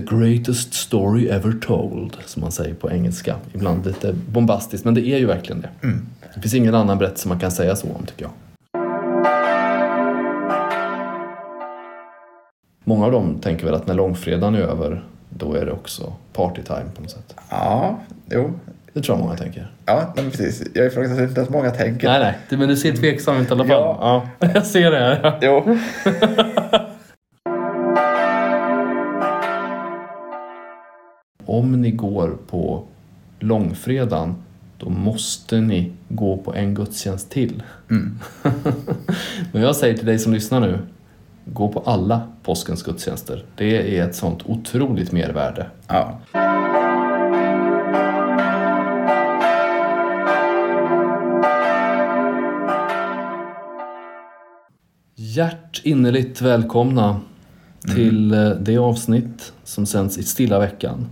the 0.00 0.16
greatest 0.16 0.74
story 0.74 1.28
ever 1.28 1.52
told, 1.52 2.16
som 2.26 2.40
man 2.40 2.52
säger 2.52 2.74
på 2.74 2.90
engelska. 2.90 3.36
Ibland 3.54 3.86
lite 3.86 4.12
bombastiskt, 4.12 4.84
men 4.84 4.94
det 4.94 5.00
är 5.00 5.18
ju 5.18 5.26
verkligen 5.26 5.60
det. 5.60 5.70
Mm. 5.82 6.06
Det 6.34 6.40
finns 6.40 6.54
ingen 6.54 6.74
annan 6.74 6.98
berättelse 6.98 7.28
man 7.28 7.40
kan 7.40 7.50
säga 7.50 7.76
så 7.76 7.86
om, 7.86 8.06
tycker 8.06 8.22
jag. 8.22 8.30
Många 12.84 13.06
av 13.06 13.12
dem 13.12 13.38
tänker 13.40 13.64
väl 13.64 13.74
att 13.74 13.86
när 13.86 13.94
långfredagen 13.94 14.54
är 14.54 14.60
över, 14.60 15.04
då 15.28 15.54
är 15.54 15.66
det 15.66 15.72
också 15.72 16.12
partytime 16.32 16.90
på 16.96 17.02
något 17.02 17.10
sätt. 17.10 17.34
Ja, 17.50 17.98
jo. 18.30 18.52
Det 18.92 19.02
tror 19.02 19.18
jag 19.18 19.24
många 19.24 19.36
tänker. 19.36 19.72
Ja, 19.86 20.12
men 20.16 20.30
precis. 20.30 20.62
Jag 20.74 20.86
ifrågasätter 20.86 21.24
inte 21.24 21.42
att 21.42 21.50
många 21.50 21.70
tänker. 21.70 22.08
Nej, 22.08 22.34
nej, 22.48 22.58
men 22.58 22.68
du 22.68 22.76
ser 22.76 22.92
tveksam 22.92 23.36
ut 23.36 23.48
i 23.48 23.52
alla 23.52 23.64
fall. 23.64 23.96
Ja. 24.00 24.28
Ja. 24.38 24.48
Jag 24.54 24.66
ser 24.66 24.90
det 24.90 24.98
här. 24.98 25.38
Jo. 25.42 25.78
Om 31.58 31.72
ni 31.80 31.90
går 31.90 32.38
på 32.46 32.84
långfredagen, 33.38 34.34
då 34.78 34.88
måste 34.88 35.60
ni 35.60 35.92
gå 36.08 36.36
på 36.36 36.54
en 36.54 36.74
gudstjänst 36.74 37.30
till. 37.30 37.62
Mm. 37.90 38.18
Men 39.52 39.62
jag 39.62 39.76
säger 39.76 39.96
till 39.96 40.06
dig 40.06 40.18
som 40.18 40.32
lyssnar 40.32 40.60
nu, 40.60 40.78
gå 41.44 41.68
på 41.68 41.80
alla 41.80 42.22
påskens 42.42 42.82
gudstjänster. 42.82 43.44
Det 43.56 43.98
är 43.98 44.08
ett 44.08 44.14
sånt 44.14 44.42
otroligt 44.46 45.12
mervärde. 45.12 45.66
Ja. 45.86 46.20
Hjärt 55.14 55.80
innerligt 55.84 56.40
välkomna 56.40 57.20
till 57.94 58.34
eh, 58.34 58.50
det 58.50 58.78
avsnitt 58.78 59.52
som 59.64 59.86
sänds 59.86 60.18
i 60.18 60.22
stilla 60.22 60.58
veckan 60.58 61.08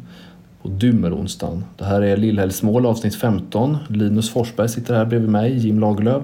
på 0.67 0.73
Dymeronsdagen. 0.73 1.65
Det 1.77 1.85
här 1.85 2.03
är 2.03 2.17
Lillhällsmål 2.17 2.87
avsnitt 2.87 3.15
15. 3.15 3.77
Linus 3.89 4.31
Forsberg 4.31 4.69
sitter 4.69 4.95
här 4.95 5.05
bredvid 5.05 5.31
mig, 5.31 5.57
Jim 5.59 5.81
Lagerlöf. 5.81 6.23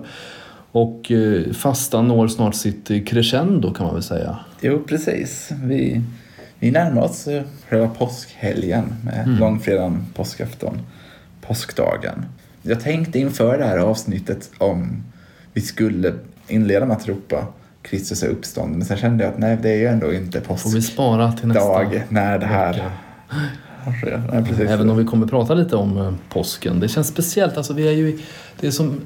Och 0.72 1.10
eh, 1.12 1.52
fastan 1.52 2.08
når 2.08 2.28
snart 2.28 2.54
sitt 2.54 2.90
eh, 2.90 3.02
crescendo 3.02 3.74
kan 3.74 3.86
man 3.86 3.94
väl 3.94 4.02
säga. 4.02 4.38
Jo, 4.60 4.82
precis. 4.88 5.50
Vi, 5.64 6.02
vi 6.58 6.70
närmar 6.70 7.02
oss 7.02 7.28
eh, 7.28 7.42
själva 7.68 7.88
påskhelgen 7.88 8.84
med 9.04 9.22
Mm. 9.26 9.38
långfredagen, 9.38 10.06
påskafton, 10.14 10.78
påskdagen. 11.40 12.24
Jag 12.62 12.80
tänkte 12.80 13.18
inför 13.18 13.58
det 13.58 13.64
här 13.64 13.78
avsnittet 13.78 14.50
om 14.58 15.02
vi 15.52 15.60
skulle 15.60 16.14
inleda 16.48 16.86
med 16.86 16.96
att 16.96 17.08
ropa 17.08 17.46
Kristus 17.82 18.22
är 18.22 18.28
uppstånden. 18.28 18.78
Men 18.78 18.86
sen 18.86 18.96
kände 18.96 19.24
jag 19.24 19.32
att 19.32 19.38
nej, 19.38 19.58
det 19.62 19.70
är 19.70 19.76
ju 19.76 19.86
ändå 19.86 20.12
inte 20.12 20.40
påskdag 20.40 20.72
när 22.08 22.38
det 22.38 22.46
här 22.46 22.72
vecka. 22.72 22.90
Nej, 24.32 24.44
precis. 24.44 24.70
Även 24.70 24.90
om 24.90 24.96
vi 24.96 25.04
kommer 25.04 25.26
prata 25.26 25.54
lite 25.54 25.76
om 25.76 25.98
eh, 25.98 26.12
påsken. 26.28 26.80
Det 26.80 26.88
känns 26.88 27.06
speciellt. 27.08 27.56
Alltså, 27.56 27.72
vi 27.74 27.88
är 27.88 27.92
ju, 27.92 28.18
det 28.60 28.66
är 28.66 28.70
som 28.70 29.00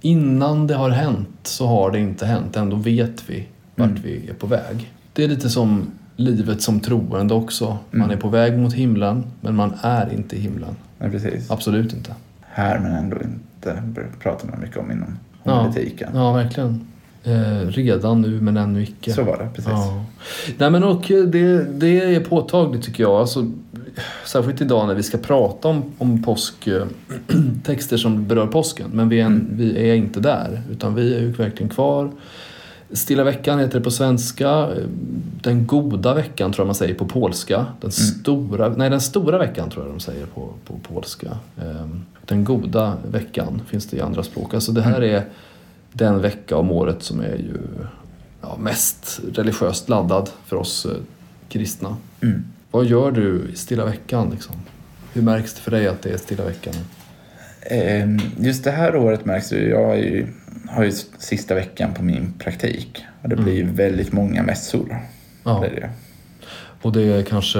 innan 0.00 0.66
det 0.66 0.74
har 0.74 0.90
hänt 0.90 1.28
så 1.42 1.66
har 1.66 1.90
det 1.90 1.98
inte 1.98 2.26
hänt. 2.26 2.56
Ändå 2.56 2.76
vet 2.76 3.30
vi 3.30 3.46
vart 3.74 3.88
Mm. 3.90 4.02
vi 4.02 4.28
är 4.30 4.34
på 4.34 4.46
väg. 4.46 4.92
Det 5.12 5.24
är 5.24 5.28
lite 5.28 5.50
som 5.50 5.86
livet 6.16 6.62
som 6.62 6.80
troende 6.80 7.34
också. 7.34 7.78
Man 7.90 8.00
Mm. 8.02 8.16
är 8.16 8.20
på 8.20 8.28
väg 8.28 8.58
mot 8.58 8.72
himlen, 8.74 9.24
men 9.40 9.54
man 9.56 9.72
är 9.82 10.12
inte 10.12 10.36
i 10.36 10.40
himlen. 10.40 10.76
Nej, 10.98 11.10
precis. 11.10 11.50
Absolut 11.50 11.92
inte. 11.92 12.14
Här 12.40 12.78
men 12.78 12.92
ändå 12.92 13.16
inte 13.16 13.82
pratar 14.22 14.48
man 14.48 14.60
mycket 14.60 14.76
om 14.76 14.90
inom 14.92 15.18
Ja. 15.44 15.52
homiletiken. 15.58 16.10
Ja, 16.14 16.32
verkligen. 16.32 16.86
Eh, 17.24 17.66
redan 17.68 18.20
nu, 18.22 18.40
men 18.40 18.56
ännu 18.56 18.82
icke. 18.82 19.12
Så 19.12 19.22
var 19.22 19.38
det, 19.38 19.48
precis. 19.54 19.70
Ja. 19.70 20.04
Nej, 20.58 20.70
men 20.70 20.84
och 20.84 21.10
eh, 21.10 21.24
det, 21.24 21.64
det 21.64 22.14
är 22.14 22.20
påtagligt 22.20 22.82
tycker 22.84 23.02
jag. 23.02 23.12
Alltså, 23.12 23.50
särskilt 24.26 24.60
idag 24.60 24.86
när 24.86 24.94
vi 24.94 25.02
ska 25.02 25.18
prata 25.18 25.68
om, 25.68 25.82
om 25.98 26.22
påsk, 26.22 26.66
eh, 26.66 26.86
som 27.96 28.26
berör 28.26 28.46
påsken. 28.46 28.90
Men 28.92 29.08
vi 29.08 29.20
är, 29.20 29.26
Mm. 29.26 29.48
vi 29.52 29.90
är 29.90 29.94
inte 29.94 30.20
där, 30.20 30.62
utan 30.70 30.94
vi 30.94 31.14
är 31.14 31.20
ju 31.20 31.32
verkligen 31.32 31.68
kvar. 31.70 32.10
Stilla 32.92 33.24
veckan 33.24 33.58
heter 33.58 33.78
det 33.78 33.84
på 33.84 33.90
svenska. 33.90 34.48
Eh, 34.50 34.68
Den 35.42 35.66
goda 35.66 36.14
veckan 36.14 36.52
tror 36.52 36.62
jag 36.62 36.66
man 36.68 36.74
säger 36.74 36.94
på 36.94 37.04
polska. 37.06 37.56
Mm. 37.56 37.66
Den 37.80 37.90
stora, 37.92 38.68
nej, 38.68 38.90
den 38.90 39.00
stora 39.00 39.38
veckan 39.38 39.70
tror 39.70 39.84
jag 39.86 39.94
de 39.94 40.00
säger 40.00 40.26
på, 40.26 40.48
på 40.66 40.94
polska. 40.94 41.36
Den 42.26 42.44
goda 42.44 42.96
veckan 43.10 43.62
finns 43.68 43.86
det 43.86 43.96
i 43.96 44.00
andra 44.00 44.22
språk. 44.22 44.54
Alltså 44.54 44.72
det 44.72 44.82
här 44.82 44.96
Mm. 45.02 45.14
är 45.14 45.24
den 45.92 46.22
vecka 46.22 46.56
om 46.56 46.70
året 46.70 47.02
som 47.02 47.20
är 47.20 47.36
ju 47.36 47.58
ja, 48.40 48.56
mest 48.58 49.20
religiöst 49.34 49.88
laddad 49.88 50.30
för 50.46 50.56
oss 50.56 50.86
eh, 50.86 50.92
kristna. 51.48 51.96
Mm. 52.22 52.44
Vad 52.70 52.86
gör 52.86 53.10
du 53.10 53.48
i 53.52 53.56
stilla 53.56 53.84
veckan? 53.84 54.30
Liksom? 54.30 54.54
Hur 55.12 55.22
märks 55.22 55.54
det 55.54 55.60
för 55.60 55.70
dig 55.70 55.88
att 55.88 56.02
det 56.02 56.10
är 56.10 56.16
stilla 56.16 56.44
veckan? 56.44 56.74
Ehm, 57.62 58.18
Just 58.38 58.64
det 58.64 58.70
här 58.70 58.96
året 58.96 59.24
märks 59.24 59.48
det 59.48 59.68
jag 59.68 59.86
har 59.86 59.94
ju, 59.94 60.26
har 60.68 60.84
ju 60.84 60.92
sista 61.18 61.54
veckan 61.54 61.94
på 61.94 62.02
min 62.02 62.32
praktik 62.38 63.04
och 63.22 63.28
det 63.28 63.36
blir 63.36 63.54
ju 63.54 63.64
väldigt 63.70 64.12
många 64.12 64.42
mässor. 64.42 64.90
Mm. 64.90 65.02
Ja. 65.44 65.60
Det 65.60 65.80
det. 65.80 65.90
Och 66.82 66.92
det 66.92 67.02
är 67.02 67.22
kanske, 67.22 67.58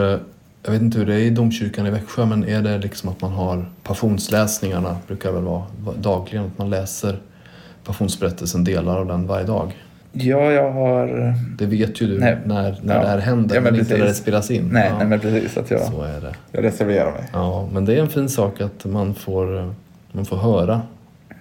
jag 0.62 0.72
vet 0.72 0.82
inte 0.82 0.98
hur 0.98 1.06
det 1.06 1.14
är 1.14 1.18
i 1.18 1.30
domkyrkan 1.30 1.86
i 1.86 1.90
Växjö, 1.90 2.26
men 2.26 2.44
är 2.44 2.62
det 2.62 2.78
liksom 2.78 3.08
att 3.08 3.20
man 3.20 3.32
har 3.32 3.70
passionsläsningarna, 3.82 4.96
brukar 5.06 5.32
väl 5.32 5.42
vara 5.42 5.64
dagligen, 6.00 6.44
att 6.46 6.58
man 6.58 6.70
läser 6.70 7.18
passionsberättelsen, 7.88 8.64
delar 8.64 8.98
av 8.98 9.06
den 9.06 9.26
varje 9.26 9.46
dag. 9.46 9.76
Ja, 10.12 10.52
jag 10.52 10.72
har... 10.72 11.34
Det 11.58 11.66
vet 11.66 12.00
ju 12.02 12.06
du 12.06 12.18
Nej. 12.20 12.38
när, 12.46 12.76
när 12.82 12.94
Ja. 12.96 13.02
det 13.02 13.08
här 13.08 13.18
händer, 13.18 13.54
Ja, 13.54 13.60
men 13.60 13.72
men, 13.72 13.80
inte 13.80 13.98
när 13.98 14.04
det 14.04 14.14
spelas 14.14 14.50
in. 14.50 14.68
Nej, 14.72 14.88
ja, 14.90 14.98
nej 14.98 15.06
men 15.06 15.20
precis 15.20 15.56
att 15.56 15.70
jag, 15.70 15.80
Så 15.80 16.02
är 16.02 16.20
det. 16.20 16.34
jag 16.52 16.64
reserverar 16.64 17.10
mig. 17.12 17.24
Ja, 17.32 17.68
men 17.72 17.84
det 17.84 17.94
är 17.94 18.00
en 18.00 18.08
fin 18.08 18.28
sak 18.28 18.60
att 18.60 18.84
man 18.84 19.14
får, 19.14 19.74
man 20.12 20.24
får 20.24 20.36
höra 20.36 20.80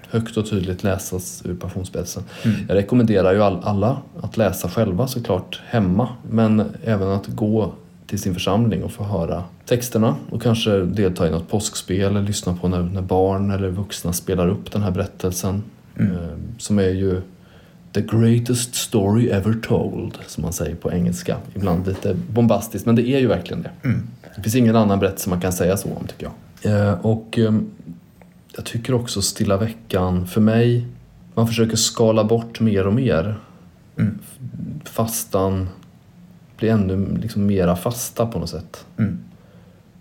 högt 0.10 0.38
och 0.38 0.50
tydligt 0.50 0.84
läsas 0.84 1.42
ur 1.46 1.56
passionsberättelsen. 1.56 2.24
Mm. 2.46 2.58
Jag 2.68 2.76
rekommenderar 2.76 3.34
ju 3.34 3.44
all, 3.44 3.60
alla 3.64 3.98
att 4.22 4.38
läsa 4.38 4.70
själva 4.70 5.08
såklart 5.08 5.62
hemma, 5.70 6.08
men 6.32 6.64
även 6.84 7.08
att 7.08 7.28
gå 7.28 7.72
till 8.08 8.20
sin 8.20 8.34
församling 8.34 8.84
och 8.84 8.92
få 8.92 9.04
höra 9.04 9.44
texterna 9.66 10.16
och 10.32 10.42
kanske 10.42 10.78
delta 10.80 11.28
i 11.28 11.32
något 11.32 11.50
påskspel 11.50 12.02
eller 12.06 12.22
lyssna 12.22 12.58
på 12.62 12.68
när, 12.68 12.82
när 12.82 13.02
barn 13.02 13.52
eller 13.52 13.70
vuxna 13.70 14.14
spelar 14.14 14.48
upp 14.48 14.72
den 14.72 14.82
här 14.84 14.92
berättelsen 14.92 15.64
Mm. 16.00 16.12
eh, 16.12 16.20
som 16.58 16.80
är 16.80 16.90
ju 16.90 17.22
the 17.94 18.02
greatest 18.02 18.76
story 18.76 19.30
ever 19.30 19.54
told, 19.54 20.18
som 20.28 20.42
man 20.42 20.54
säger 20.54 20.76
på 20.76 20.92
engelska. 20.92 21.38
Ibland 21.56 21.88
lite 21.88 22.16
bombastiskt, 22.30 22.86
men 22.86 22.96
det 22.96 23.08
är 23.08 23.20
ju 23.20 23.28
verkligen 23.28 23.64
det. 23.64 23.72
Mm. 23.84 24.08
Det 24.36 24.42
finns 24.42 24.56
ingen 24.56 24.76
annan 24.76 25.00
berättelse 25.00 25.30
man 25.30 25.42
kan 25.42 25.54
säga 25.54 25.78
så 25.78 25.90
om 25.90 26.08
tycker 26.08 26.30
jag. 26.62 26.90
Eh, 26.90 26.94
och 27.06 27.40
eh, 27.40 27.56
jag 28.56 28.66
tycker 28.66 28.94
också 28.94 29.22
Stilla 29.22 29.58
veckan, 29.58 30.28
för 30.28 30.42
mig, 30.42 30.88
man 31.34 31.48
försöker 31.48 31.78
skala 31.78 32.24
bort 32.24 32.60
mer 32.60 32.88
och 32.88 32.94
mer. 32.94 33.40
Mm. 33.98 34.20
Fastan 34.84 35.70
blir 36.58 36.72
ännu 36.72 37.18
liksom 37.22 37.46
mera 37.46 37.76
fasta 37.76 38.26
på 38.26 38.40
något 38.40 38.50
sätt. 38.50 38.86
Mm. 38.98 39.20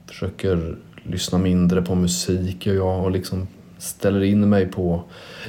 Försöker 0.07 0.77
lyssna 1.03 1.39
mindre 1.39 1.83
på 1.83 1.95
musik 1.95 2.67
gör 2.67 2.75
jag 2.75 3.05
och 3.05 3.11
liksom 3.11 3.47
ställer 3.79 4.23
in 4.23 4.49
mig 4.49 4.67
på... 4.67 5.03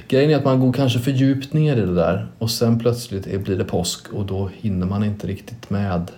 Grejen 0.08 0.32
är 0.32 0.36
att 0.36 0.46
man 0.46 0.60
går 0.60 0.74
kanske 0.74 1.00
för 1.00 1.12
djupt 1.12 1.54
ner 1.54 1.78
i 1.78 1.82
det 1.82 1.96
där 1.96 2.28
och 2.38 2.52
sen 2.52 2.80
plötsligt 2.80 3.44
blir 3.44 3.58
det 3.58 3.64
påsk 3.64 4.14
och 4.14 4.26
då 4.26 4.50
hinner 4.54 4.86
man 4.86 5.04
inte 5.04 5.28
riktigt 5.28 5.70
med 5.70 6.12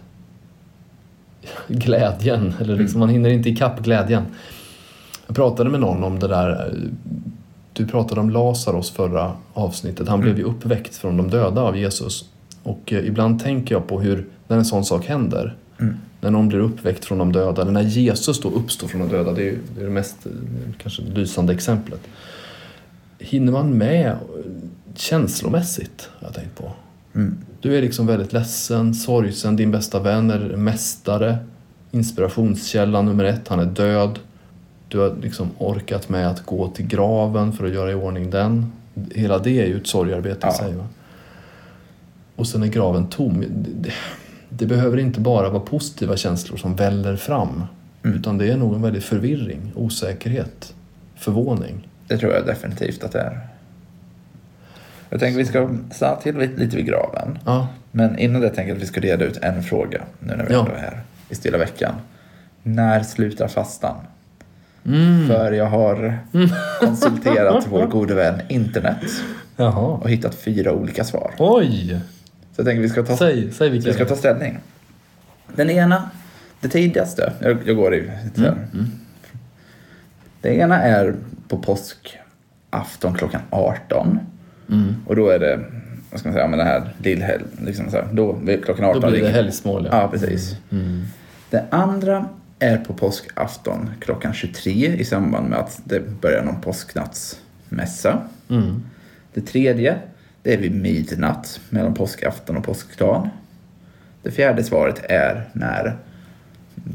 glädjen. 1.68 2.54
Eller 2.62 2.76
liksom, 2.76 3.00
man 3.00 3.10
hinner 3.10 3.30
inte 3.30 3.50
ikapp 3.50 3.80
glädjen. 3.84 4.24
Jag 5.28 5.36
pratade 5.36 5.70
med 5.70 5.80
någon 5.80 6.04
om 6.04 6.20
det 6.20 6.28
där. 6.28 6.74
Du 7.74 7.88
pratade 7.88 8.22
om 8.22 8.30
Lazarus 8.30 8.92
förra 8.92 9.32
avsnittet. 9.54 10.08
Han 10.08 10.20
blev 10.20 10.38
ju 10.38 10.44
uppväckt 10.44 10.96
från 10.96 11.18
de 11.18 11.30
döda 11.30 11.62
av 11.62 11.78
Jesus. 11.78 12.26
Och 12.64 12.94
eh, 12.94 13.08
ibland 13.08 13.44
tänker 13.44 13.76
jag 13.76 13.88
på 13.88 14.02
hur, 14.02 14.28
när 14.48 14.58
en 14.58 14.66
sån 14.66 14.86
sak 14.86 15.06
händer, 15.06 15.56
Mm. 15.82 15.98
När 16.22 16.32
någon 16.32 16.48
blir 16.48 16.60
uppväckt 16.60 17.06
från 17.06 17.18
de 17.18 17.32
döda, 17.32 17.62
eller 17.62 17.72
när 17.72 17.82
Jesus 17.82 18.42
då 18.42 18.50
uppstår 18.50 18.88
från 18.88 19.02
de 19.02 19.10
döda, 19.10 19.32
det 19.32 19.50
är 19.50 19.58
det, 19.76 19.82
är 19.82 19.86
det 19.86 19.92
mest 19.92 20.16
kanske 20.78 21.02
lysande 21.02 21.54
exemplet. 21.54 22.02
Hinner 23.20 23.52
man 23.52 23.78
med 23.78 24.18
känslomässigt, 24.96 26.10
har 26.20 26.28
jag 26.28 26.36
tänkt 26.36 26.56
på. 26.58 26.72
Mm. 27.16 27.38
Du 27.62 27.78
är 27.78 27.82
liksom 27.82 28.08
väldigt 28.08 28.34
ledsen, 28.34 28.94
sorgsen, 28.96 29.56
din 29.56 29.72
bästa 29.72 30.00
vän 30.00 30.32
är 30.32 30.40
mästare, 30.40 31.38
inspirationskälla 31.92 33.02
nummer 33.02 33.24
ett, 33.24 33.48
han 33.48 33.60
är 33.60 33.66
död. 33.66 34.20
Du 34.88 35.00
har 35.00 35.16
liksom 35.22 35.48
orkat 35.58 36.10
med 36.10 36.28
att 36.28 36.46
gå 36.46 36.68
till 36.68 36.88
graven 36.88 37.54
för 37.54 37.66
att 37.66 37.74
göra 37.74 37.92
i 37.92 37.94
ordning 37.94 38.30
den. 38.30 38.72
Hela 39.16 39.38
det 39.40 39.62
är 39.62 39.66
ju 39.66 39.78
ett 39.78 39.88
sorgarbete 39.88 40.48
i 40.48 40.50
Ja. 40.50 40.54
sig. 40.54 40.74
Va? 40.74 40.88
Och 42.36 42.48
sen 42.48 42.64
är 42.64 42.68
graven 42.68 43.08
tom. 43.08 43.42
Det, 43.42 43.48
det, 43.74 43.92
det 44.50 44.66
behöver 44.66 44.98
inte 44.98 45.20
bara 45.20 45.50
vara 45.50 45.60
positiva 45.64 46.18
känslor 46.18 46.58
som 46.58 46.76
väller 46.76 47.16
fram. 47.16 47.64
Mm. 48.04 48.18
Utan 48.18 48.38
det 48.38 48.52
är 48.52 48.58
nog 48.58 48.76
en 48.76 48.82
väldig 48.82 49.04
förvirring, 49.04 49.72
osäkerhet, 49.76 50.74
förvåning. 51.16 51.88
Det 52.08 52.18
tror 52.18 52.34
jag 52.34 52.46
definitivt 52.46 53.04
att 53.04 53.12
det 53.12 53.20
är. 53.22 53.40
Jag 55.10 55.20
tänker 55.20 55.38
vi 55.38 55.46
ska 55.46 55.70
stanna 55.92 56.16
till 56.16 56.38
lite 56.38 56.76
vid 56.78 56.86
graven. 56.86 57.40
Ja, 57.46 57.68
Men 57.92 58.20
innan 58.20 58.42
det 58.42 58.50
tänker 58.50 58.70
jag 58.70 58.76
att 58.78 58.84
vi 58.84 58.88
ska 58.88 59.02
reda 59.02 59.26
ut 59.26 59.38
en 59.38 59.64
fråga 59.64 60.02
nu 60.20 60.36
när 60.36 60.46
vi 60.46 60.54
Ja. 60.54 60.68
är 60.76 60.80
här. 60.82 61.02
i 61.30 61.36
stilla 61.36 61.58
veckan. 61.58 61.94
När 62.64 63.04
slutar 63.04 63.48
fastan? 63.48 63.96
Mm. 64.86 65.28
För 65.28 65.52
jag 65.52 65.66
har 65.66 66.18
konsulterat 66.80 67.68
vår 67.70 67.86
gode 67.88 68.14
vän 68.16 68.42
internet 68.50 68.98
Jaha. 69.56 69.88
och 70.02 70.10
hittat 70.10 70.36
fyra 70.36 70.74
olika 70.74 71.04
svar. 71.04 71.32
Oj! 71.40 72.00
Så 72.60 72.62
jag 72.62 72.66
tänker 72.66 72.82
vi 72.82 72.90
ska 72.90 73.04
ta, 73.04 73.18
Säg, 73.18 73.52
säg 73.52 73.70
vi 73.70 73.82
ska 73.94 74.06
ta 74.06 74.16
ställning. 74.16 74.60
Den 75.56 75.70
ena, 75.70 76.10
det 76.62 76.70
tidigaste, 76.70 77.34
jag, 77.40 77.58
jag 77.66 77.76
går 77.76 77.96
i 77.96 78.12
så 78.36 78.42
här. 78.42 78.56
Det 80.42 80.56
ena 80.56 80.82
är 80.84 81.16
på 81.48 81.58
påskafton 81.58 83.14
klockan 83.18 83.42
18. 83.50 84.20
Mm. 84.70 84.96
Och 85.08 85.16
då 85.16 85.30
är 85.30 85.40
det, 85.40 85.60
vad 86.12 86.20
ska 86.20 86.30
man 86.30 86.34
säga, 86.34 86.48
men 86.48 86.60
det 86.60 86.66
här 86.66 86.94
lillhelg, 87.04 87.44
liksom 87.66 87.92
så 87.92 87.98
här, 87.98 88.08
då, 88.14 88.40
klockan 88.64 88.86
18. 88.86 89.02
Då 89.02 89.08
blir 89.10 89.20
det 89.20 89.26
ringer- 89.28 89.34
helgsmål, 89.36 89.88
ja. 89.92 90.02
Ja, 90.02 90.08
precis. 90.08 90.56
Mm. 90.72 91.06
Det 91.50 91.66
andra 91.70 92.26
är 92.60 92.78
på 92.78 92.94
påskafton 92.94 93.90
klockan 94.00 94.34
23 94.34 94.72
i 94.72 95.06
samband 95.06 95.50
med 95.50 95.60
att 95.60 95.82
det 95.84 96.22
börjar 96.22 96.44
någon 96.44 96.62
påsknattsmässa. 96.62 98.22
Mm. 98.50 98.84
Det 99.34 99.42
tredje, 99.42 99.98
det 100.44 100.54
är 100.54 100.58
vid 100.58 100.76
midnatt 100.82 101.60
mellan 101.70 101.94
påskafton 101.94 102.58
och 102.58 102.64
påskdagen. 102.64 103.30
Det 104.24 104.32
fjärde 104.32 104.64
svaret 104.64 105.02
är 105.10 105.50
när 105.54 105.98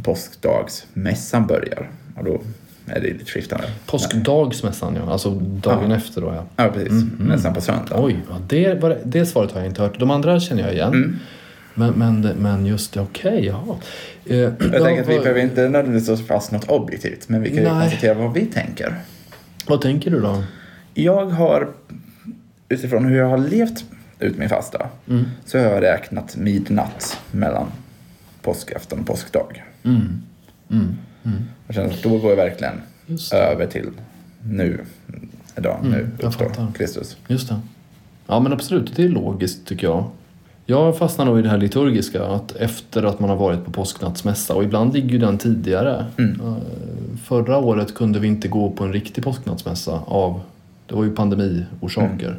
påskdagsmässan 0.02 1.46
börjar. 1.46 1.90
Och 2.16 2.24
då 2.24 2.40
är 2.86 3.00
det 3.00 3.06
lite 3.06 3.24
skiftande. 3.24 3.64
Påskdagsmässan, 3.86 4.96
ja. 4.96 5.12
Alltså 5.12 5.30
dagen 5.40 5.90
Ja. 5.90 5.96
efter 5.96 6.20
då, 6.20 6.26
ja. 6.26 6.64
Ja, 6.64 6.70
precis. 6.72 7.04
Mässan 7.18 7.54
på 7.54 7.60
söndag. 7.60 7.94
Oj, 8.04 8.16
ja, 8.30 8.36
det, 8.48 8.74
var, 8.74 8.98
det 9.04 9.26
svaret 9.26 9.52
har 9.52 9.60
jag 9.60 9.68
inte 9.68 9.82
hört. 9.82 9.98
De 10.00 10.10
andra 10.10 10.40
känner 10.40 10.62
jag 10.62 10.72
igen. 10.72 10.88
Mm. 10.92 11.16
Men, 11.74 11.92
men, 11.92 12.20
men 12.20 12.66
just 12.66 12.92
det, 12.92 13.00
okej, 13.00 13.46
jaha. 13.46 13.76
Eh, 14.26 14.36
Jag 14.36 14.58
tänker 14.58 15.02
att 15.02 15.08
vi 15.08 15.18
behöver 15.18 15.40
inte 15.40 15.68
nödvändigtvis 15.68 16.18
slå 16.18 16.26
fast 16.26 16.52
något 16.52 16.68
objektivt, 16.70 17.28
men 17.28 17.42
vi 17.42 17.48
kan 17.48 17.58
ju 17.58 17.64
konstatera 17.64 18.14
vad 18.14 18.32
vi 18.32 18.46
tänker. 18.46 18.94
vad 19.66 19.80
tänker 19.80 20.10
du 20.10 20.20
då? 20.20 20.44
Jag 20.94 21.26
har, 21.26 21.68
utifrån 22.74 23.04
hur 23.04 23.16
jag 23.18 23.28
har 23.28 23.38
levt 23.38 23.84
ut 24.18 24.38
min 24.38 24.48
fasta, 24.48 24.88
Mm. 25.08 25.24
så 25.46 25.58
har 25.58 25.64
jag 25.64 25.82
räknat 25.82 26.36
midnatt 26.36 27.20
mellan 27.30 27.66
påskafton 28.42 29.00
och 29.00 29.06
påskdag. 29.06 29.64
Mm. 29.82 30.00
Mm. 30.70 30.96
Mm. 31.24 31.42
Jag 31.66 31.74
känner 31.74 31.90
att 31.90 32.02
då 32.02 32.18
går 32.18 32.30
jag 32.30 32.36
verkligen 32.36 32.80
över 33.32 33.66
till 33.66 33.90
nu, 34.42 34.84
idag, 35.58 35.78
Mm, 35.80 35.90
nu 35.92 36.26
uppstår. 36.26 36.72
Kristus. 36.76 37.16
Just 37.28 37.48
det. 37.48 37.60
Ja, 38.26 38.40
men 38.40 38.52
absolut. 38.52 38.96
Det 38.96 39.04
är 39.04 39.08
logiskt, 39.08 39.66
tycker 39.66 39.86
jag. 39.86 40.04
Jag 40.66 40.98
fastnar 40.98 41.24
nog 41.24 41.38
i 41.38 41.42
det 41.42 41.48
här 41.48 41.58
liturgiska, 41.58 42.24
att 42.24 42.52
efter 42.56 43.02
att 43.02 43.20
man 43.20 43.30
har 43.30 43.36
varit 43.36 43.64
på 43.64 43.70
påsknattsmässa, 43.70 44.54
och 44.54 44.64
ibland 44.64 44.94
ligger 44.94 45.08
ju 45.08 45.18
den 45.18 45.38
tidigare. 45.38 46.06
Mm. 46.18 46.40
Eh, 46.40 46.56
Förra 47.24 47.58
året 47.58 47.94
kunde 47.94 48.18
vi 48.18 48.28
inte 48.28 48.48
gå 48.48 48.70
på 48.70 48.84
en 48.84 48.92
riktig 48.92 49.24
påsknattsmässa 49.24 50.00
av, 50.06 50.40
det 50.86 50.94
var 50.94 51.04
ju 51.04 51.14
pandemiorsaker. 51.14 52.36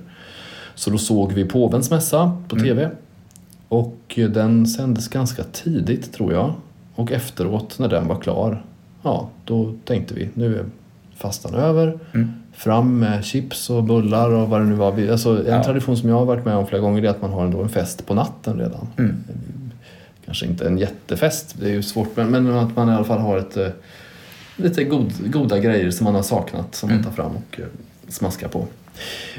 Så 0.76 0.90
då 0.90 0.98
såg 0.98 1.34
vi 1.34 1.46
påvens 1.46 1.92
mässa 1.92 2.38
på 2.48 2.56
Mm. 2.56 2.68
TV. 2.68 2.90
Och 3.68 4.20
den 4.30 4.68
sändes 4.68 5.08
ganska 5.08 5.44
tidigt, 5.44 6.14
tror 6.14 6.34
jag. 6.34 6.54
Och 6.96 7.12
efteråt, 7.12 7.80
när 7.80 7.88
den 7.88 8.08
var 8.08 8.16
klar, 8.16 8.64
ja, 9.02 9.30
då 9.46 9.74
tänkte 9.86 10.14
vi, 10.14 10.30
nu 10.34 10.56
är 10.60 10.66
fastan 11.16 11.54
över. 11.54 12.00
Mm. 12.14 12.32
Fram 12.54 13.00
med 13.00 13.26
chips 13.26 13.70
och 13.70 13.84
bullar 13.84 14.30
och 14.32 14.50
vad 14.50 14.62
det 14.62 14.66
nu 14.66 14.76
var. 14.76 14.92
Vi- 14.92 15.10
Alltså, 15.10 15.40
en 15.48 15.54
Ja. 15.54 15.64
tradition 15.64 15.98
som 15.98 16.10
jag 16.10 16.16
har 16.16 16.26
varit 16.26 16.46
med 16.46 16.56
om 16.56 16.68
flera 16.68 16.82
gånger 16.82 17.04
är 17.04 17.10
att 17.10 17.22
man 17.22 17.32
har 17.34 17.44
ändå 17.46 17.62
en 17.64 17.70
fest 17.70 18.06
på 18.06 18.14
natten 18.14 18.58
redan. 18.60 18.88
Mm. 18.98 19.16
Kanske 20.26 20.46
inte 20.46 20.68
en 20.68 20.78
jättefest, 20.78 21.56
det 21.60 21.66
är 21.66 21.74
ju 21.74 21.84
svårt, 21.84 22.16
men, 22.18 22.30
men 22.30 22.48
att 22.56 22.76
man 22.76 22.90
i 22.90 22.92
alla 22.92 23.04
fall 23.04 23.20
har 23.20 23.38
ett, 23.38 23.58
eh, 23.58 23.68
lite 24.56 24.84
god, 24.84 25.32
goda 25.32 25.60
grejer 25.60 25.92
som 25.92 26.04
man 26.04 26.16
har 26.16 26.22
saknat 26.22 26.76
som 26.76 26.90
Mm. 26.90 27.02
man 27.02 27.12
tar 27.14 27.24
fram 27.24 27.32
och 27.36 27.60
smaskar 28.08 28.48
på. 28.48 28.68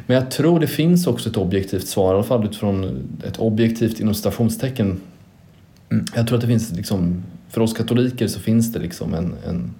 Men 0.06 0.14
jag 0.14 0.30
tror 0.30 0.60
det 0.60 0.66
finns 0.66 1.06
också 1.06 1.28
ett 1.30 1.36
objektivt 1.36 1.86
svar, 1.86 2.12
i 2.12 2.14
alla 2.14 2.22
fall 2.24 2.44
utifrån 2.44 3.08
ett 3.26 3.38
objektivt 3.38 4.00
inom 4.00 4.14
citationstecken. 4.14 5.00
Mm. 5.90 6.04
Jag 6.14 6.26
tror 6.26 6.36
att 6.36 6.40
det 6.42 6.46
finns 6.48 6.72
liksom, 6.72 7.24
för 7.48 7.60
oss 7.60 7.72
katoliker 7.74 8.26
så 8.28 8.40
finns 8.40 8.72
det 8.72 8.78
liksom 8.78 9.14
en, 9.14 9.34
en, 9.46 9.74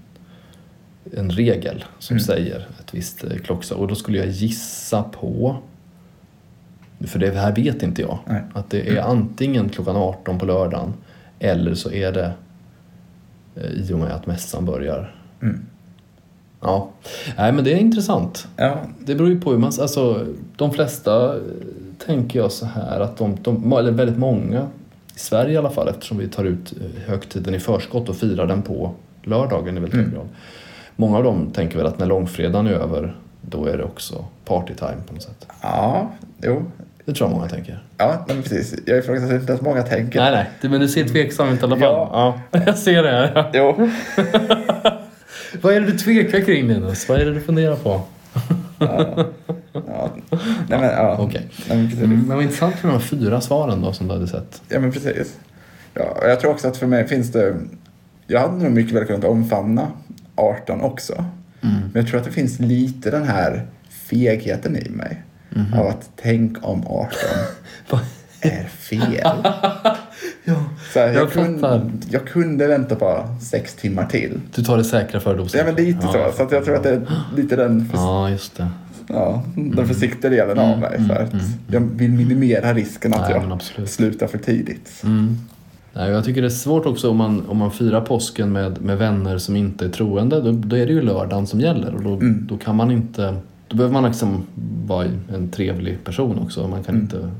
en 1.17 1.31
regel 1.31 1.85
som 1.99 2.15
Mm. 2.15 2.25
säger 2.25 2.57
ett 2.81 2.95
visst 2.95 3.25
eh, 3.25 3.37
klockslag. 3.37 3.81
Och 3.81 3.89
då 3.89 3.95
skulle 3.95 4.19
jag 4.19 4.29
gissa 4.29 5.03
på, 5.03 5.57
för 7.07 7.19
det 7.19 7.31
här 7.31 7.55
vet 7.55 7.83
inte 7.83 8.03
jag, 8.03 8.19
Nej. 8.27 8.43
att 8.53 8.71
det 8.71 8.89
är 8.89 9.03
antingen 9.03 9.69
klockan 9.69 9.97
18 9.97 10.39
på 10.39 10.47
lördagen 10.47 10.95
eller 11.39 11.75
så 11.75 11.91
är 11.93 12.13
det 12.13 12.33
eh, 13.57 13.71
i 13.71 13.93
och 13.93 13.99
med 13.99 14.13
att 14.13 14.27
mässan 14.27 14.65
börjar. 14.65 15.15
Ja, 16.61 16.89
nej 17.39 17.53
men 17.53 17.65
det 17.65 17.73
är 17.73 17.77
intressant. 17.77 18.49
Ja, 18.57 18.77
Det 19.05 19.15
beror 19.15 19.31
ju 19.31 19.41
på 19.41 19.51
hur 19.51 19.59
man, 19.59 19.73
alltså 19.81 20.27
de 20.57 20.73
flesta 20.73 21.35
eh, 21.35 21.41
tänker 22.07 22.39
jag 22.39 22.53
så 22.53 22.67
här 22.67 23.01
att 23.01 23.17
de, 23.17 23.37
de 23.43 23.73
eller 23.73 23.91
väldigt 23.91 24.19
många 24.19 24.61
i 25.17 25.19
Sverige 25.19 25.53
i 25.53 25.57
alla 25.57 25.71
fall 25.71 25.89
eftersom 25.89 26.19
vi 26.19 26.29
tar 26.29 26.45
ut 26.45 26.73
eh, 26.81 27.03
högtiden 27.11 27.55
i 27.55 27.59
förskott 27.61 28.09
och 28.09 28.17
firar 28.17 28.47
den 28.47 28.63
på 28.63 28.91
lördagen 29.23 29.77
i 29.77 29.81
väldigt 29.81 29.95
hög 29.95 30.03
Mm. 30.05 30.15
grad. 30.15 30.29
Många 30.97 31.17
av 31.19 31.25
dem 31.25 31.51
tänker 31.55 31.77
väl 31.79 31.87
att 31.87 31.99
när 31.99 32.07
långfredagen 32.07 32.67
är 32.67 32.71
över 32.73 33.17
då 33.41 33.67
är 33.67 33.77
det 33.79 33.85
också 33.85 34.25
party 34.45 34.75
time 34.75 34.97
på 35.07 35.15
något 35.15 35.23
sätt. 35.23 35.47
ja, 35.63 36.11
jo. 36.43 36.63
Det 37.05 37.13
tror 37.15 37.29
jag 37.31 37.37
många 37.37 37.49
tänker. 37.49 37.83
Ja, 37.99 38.25
men 38.29 38.43
precis. 38.43 38.75
Jag 38.87 38.99
ifrågasätter 38.99 39.35
inte 39.41 39.53
att 39.55 39.61
många 39.61 39.83
tänker. 39.83 40.21
Nej, 40.21 40.33
nej, 40.61 40.71
men 40.71 40.81
du 40.81 40.89
ser 40.89 41.05
tveksam 41.05 41.49
ut 41.49 41.61
i 41.61 41.65
alla 41.65 41.77
fall. 41.77 41.83
Ja. 42.13 42.39
Ja, 42.51 42.61
jag 42.67 42.79
ser 42.79 43.03
det 43.03 43.11
här. 43.11 43.51
Jo. 43.55 43.91
Vad 45.63 45.75
är 45.75 45.81
det 45.81 45.87
du 45.87 45.99
tvekar 45.99 46.41
kring 46.41 46.67
Linus? 46.69 47.09
Vad 47.09 47.21
är 47.21 47.25
det 47.25 47.35
du 47.35 47.41
funderar 47.41 47.77
på? 47.77 48.01
Ja. 48.79 49.27
Ja. 49.73 50.11
Nej, 50.69 50.79
men, 50.81 50.83
ja. 50.83 51.17
Okej. 51.19 51.47
Nej, 51.69 51.79
men. 51.79 51.93
Mm, 52.05 52.11
men 52.19 52.37
vad 52.37 52.43
intressant 52.43 52.83
med 52.83 52.93
de 52.93 52.99
här 52.99 53.07
fyra 53.07 53.41
svaren 53.41 53.83
då 53.83 53.93
som 53.93 54.09
du 54.09 54.15
hade 54.15 54.27
sett. 54.29 54.63
Ja, 54.69 54.81
men 54.81 54.93
precis. 54.93 55.37
Ja, 55.95 56.17
jag 56.23 56.41
tror 56.41 56.51
också 56.51 56.69
att 56.69 56.77
för 56.77 56.87
mig 56.87 57.09
finns 57.09 57.33
det... 57.33 57.57
Jag 58.27 58.41
hade 58.41 58.55
nog 58.65 58.73
mycket 58.73 58.95
väl 58.95 59.05
kunnat 59.05 59.25
omfamna 59.25 59.87
18 60.35 60.81
också. 60.81 61.13
Mm. 61.15 61.75
Men 61.81 61.91
jag 62.03 62.07
tror 62.09 62.19
att 62.21 62.27
det 62.27 62.33
finns 62.33 62.59
lite 62.61 63.11
den 63.11 63.25
här 63.25 63.67
fegheten 63.89 64.77
i 64.77 64.89
mig. 64.91 65.23
Mhm. 65.51 65.75
Av 65.81 65.87
att 65.87 66.11
tänk 66.17 66.57
om 66.69 66.87
18 66.87 67.11
Vad- 67.91 68.01
är 68.41 68.65
fel. 68.65 69.27
Ja. 70.45 70.55
Så 70.93 70.99
här, 70.99 71.07
jag, 71.07 71.17
Jag 71.17 71.31
kunde, 71.33 71.91
jag 72.11 72.27
kunde 72.27 72.67
vänta 72.67 72.95
bara 72.95 73.37
sex 73.41 73.75
timmar 73.75 74.07
till. 74.07 74.41
Du 74.55 74.63
tar 74.65 74.77
det 74.77 74.85
säkra 74.85 75.21
för 75.21 75.35
det 75.37 75.59
Ja, 75.59 75.65
men 75.65 75.75
lite 75.75 76.01
så. 76.07 76.13
Så 76.37 76.43
att 76.43 76.53
jag 76.53 76.65
tror 76.65 76.75
att 76.77 76.83
det 76.83 76.91
är 76.91 77.07
lite 77.37 77.57
den, 77.57 77.89
för, 77.89 77.97
Ja, 77.99 78.31
just 78.31 78.57
det. 78.57 78.69
ja, 79.09 79.43
den 79.57 79.89
försiktiga 79.89 80.31
delen 80.31 80.59
av 80.59 80.79
mig. 80.79 81.01
Så 81.09 81.13
att 81.15 81.33
jag 81.69 81.81
vill 81.81 82.11
minimera 82.11 82.75
risken 82.75 83.15
att 83.15 83.31
Nej, 83.31 83.59
jag 83.77 83.89
slutar 83.89 84.27
för 84.27 84.39
tidigt. 84.39 84.93
Mm. 85.05 85.37
Nej, 85.93 86.11
jag 86.11 86.25
tycker 86.25 86.41
det 86.43 86.49
är 86.49 86.51
svårt 86.51 86.87
också 86.87 87.11
om 87.11 87.17
man, 87.17 87.47
om 87.49 87.57
man 87.57 87.71
firar 87.71 88.01
påsken 88.01 88.53
med, 88.53 88.83
med 88.83 88.99
vänner 88.99 89.39
som 89.39 89.57
inte 89.57 89.85
är 89.85 89.89
troende. 89.89 90.41
Då, 90.41 90.53
då 90.53 90.77
är 90.77 90.87
det 90.87 90.93
ju 90.93 91.03
lördagen 91.03 91.47
som 91.47 91.61
gäller 91.61 91.95
och 91.95 92.03
då, 92.03 92.15
Mm. 92.15 92.47
då 92.49 92.57
kan 92.57 92.77
man 92.77 92.91
inte... 92.91 93.37
Då 93.69 93.77
behöver 93.77 93.93
man 93.93 94.05
liksom 94.05 94.47
vara 94.87 95.07
en 95.35 95.49
trevlig 95.51 96.05
person 96.05 96.39
också. 96.39 96.69
Man 96.69 96.83
kan 96.85 96.95
Mm. 96.95 97.03
inte... 97.05 97.31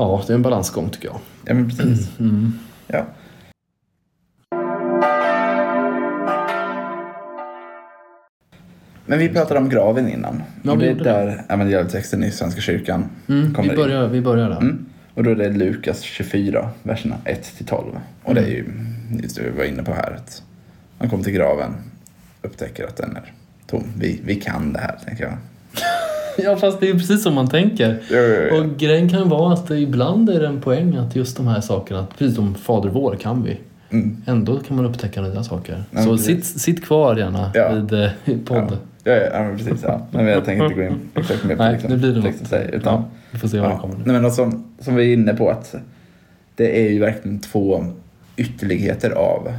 Ja, 0.00 0.22
det 0.26 0.32
är 0.32 0.34
en 0.34 0.42
balansgång 0.42 0.90
tycker 0.90 1.08
jag. 1.08 1.18
Ja, 1.44 1.54
men 1.54 1.68
precis. 1.70 2.18
Mm. 2.20 2.52
Ja. 2.86 3.06
Men 9.06 9.18
vi 9.18 9.28
pratade 9.28 9.60
om 9.60 9.68
graven 9.68 10.08
innan. 10.08 10.42
Ja, 10.62 10.72
och 10.72 10.78
det 10.78 10.90
är 10.90 10.94
där 10.94 11.44
evangelitexten 11.48 12.24
i 12.24 12.30
Svenska 12.30 12.60
kyrkan 12.60 13.04
Mm, 13.28 13.54
kommer 13.54 13.68
vi, 13.68 13.74
in. 13.74 13.80
börjar, 13.80 14.08
vi 14.08 14.20
börjar 14.20 14.48
där. 14.48 14.56
Mm. 14.56 14.86
Och 15.14 15.24
då 15.24 15.30
är 15.30 15.34
det 15.34 15.48
Lukas 15.50 16.00
24, 16.00 16.70
verserna 16.82 17.16
1-12. 17.24 17.84
Och 18.22 18.34
det 18.34 18.40
är 18.40 18.46
ju 18.48 18.64
just 19.22 19.36
det 19.36 19.42
vi 19.42 19.50
var 19.50 19.64
inne 19.64 19.82
på 19.82 19.92
här. 19.94 20.12
Att 20.12 20.42
man 20.98 21.10
kommer 21.10 21.24
till 21.24 21.32
graven, 21.32 21.74
upptäcker 22.42 22.84
att 22.84 22.96
den 22.96 23.16
är 23.16 23.32
tom. 23.66 23.84
Vi, 23.98 24.20
vi 24.24 24.34
kan 24.34 24.72
det 24.72 24.78
här, 24.80 24.98
tänker 25.06 25.24
jag. 25.24 25.36
Ja, 26.44 26.56
fast 26.56 26.80
det 26.80 26.86
är 26.88 26.92
ju 26.92 26.98
precis 26.98 27.22
som 27.22 27.34
man 27.34 27.48
tänker. 27.48 27.98
Jo, 28.10 28.16
jo, 28.18 28.46
jo. 28.50 28.56
Och 28.56 28.78
grejen 28.78 29.08
kan 29.08 29.28
vara 29.28 29.52
att 29.54 29.66
det 29.68 29.78
ibland 29.78 30.30
är 30.30 30.40
det 30.40 30.46
en 30.46 30.60
poäng 30.60 30.96
att 30.96 31.16
just 31.16 31.36
de 31.36 31.46
här 31.46 31.60
sakerna, 31.60 32.06
precis 32.18 32.36
som 32.36 32.54
Fader 32.54 32.88
vår 32.88 33.14
kan 33.16 33.42
vi. 33.42 33.58
Mm. 33.90 34.16
Ändå 34.26 34.58
kan 34.60 34.76
man 34.76 34.86
upptäcka 34.86 35.22
nya 35.22 35.42
saker. 35.42 35.84
Ja, 35.90 36.02
så 36.02 36.18
sitt, 36.18 36.44
sitt 36.44 36.84
kvar 36.84 37.16
gärna 37.16 37.50
Ja. 37.54 37.72
vid 37.72 37.92
eh, 37.92 38.10
podd. 38.44 38.76
Ja, 39.04 39.12
ja, 39.12 39.22
ja, 39.32 39.42
men 39.42 39.56
precis. 39.58 39.82
Ja. 39.82 40.06
Men 40.10 40.26
jag 40.26 40.44
tänker 40.44 40.64
inte 40.64 40.76
gå 40.76 40.82
in 40.82 40.98
exakt 41.14 41.44
mer 41.44 41.56
på 41.56 41.62
Nej, 41.62 41.72
liksom, 41.72 41.90
nu 41.90 41.96
blir 41.96 42.12
det 42.14 42.22
texten 42.22 42.60
något. 42.62 42.74
utan, 42.74 42.94
Ja, 42.94 43.04
vi 43.30 43.38
får 43.38 43.48
se 43.48 43.60
vad 43.60 43.70
det 43.70 43.74
Ja, 43.74 43.80
kommer. 43.80 43.96
nej, 44.04 44.20
men 44.20 44.30
som, 44.30 44.64
som 44.80 44.94
vi 44.94 45.10
är 45.10 45.14
inne 45.14 45.34
på 45.34 45.50
att 45.50 45.74
det 46.54 46.86
är 46.86 46.90
ju 46.90 46.98
verkligen 47.00 47.38
två 47.40 47.84
ytterligheter 48.36 49.10
av 49.10 49.52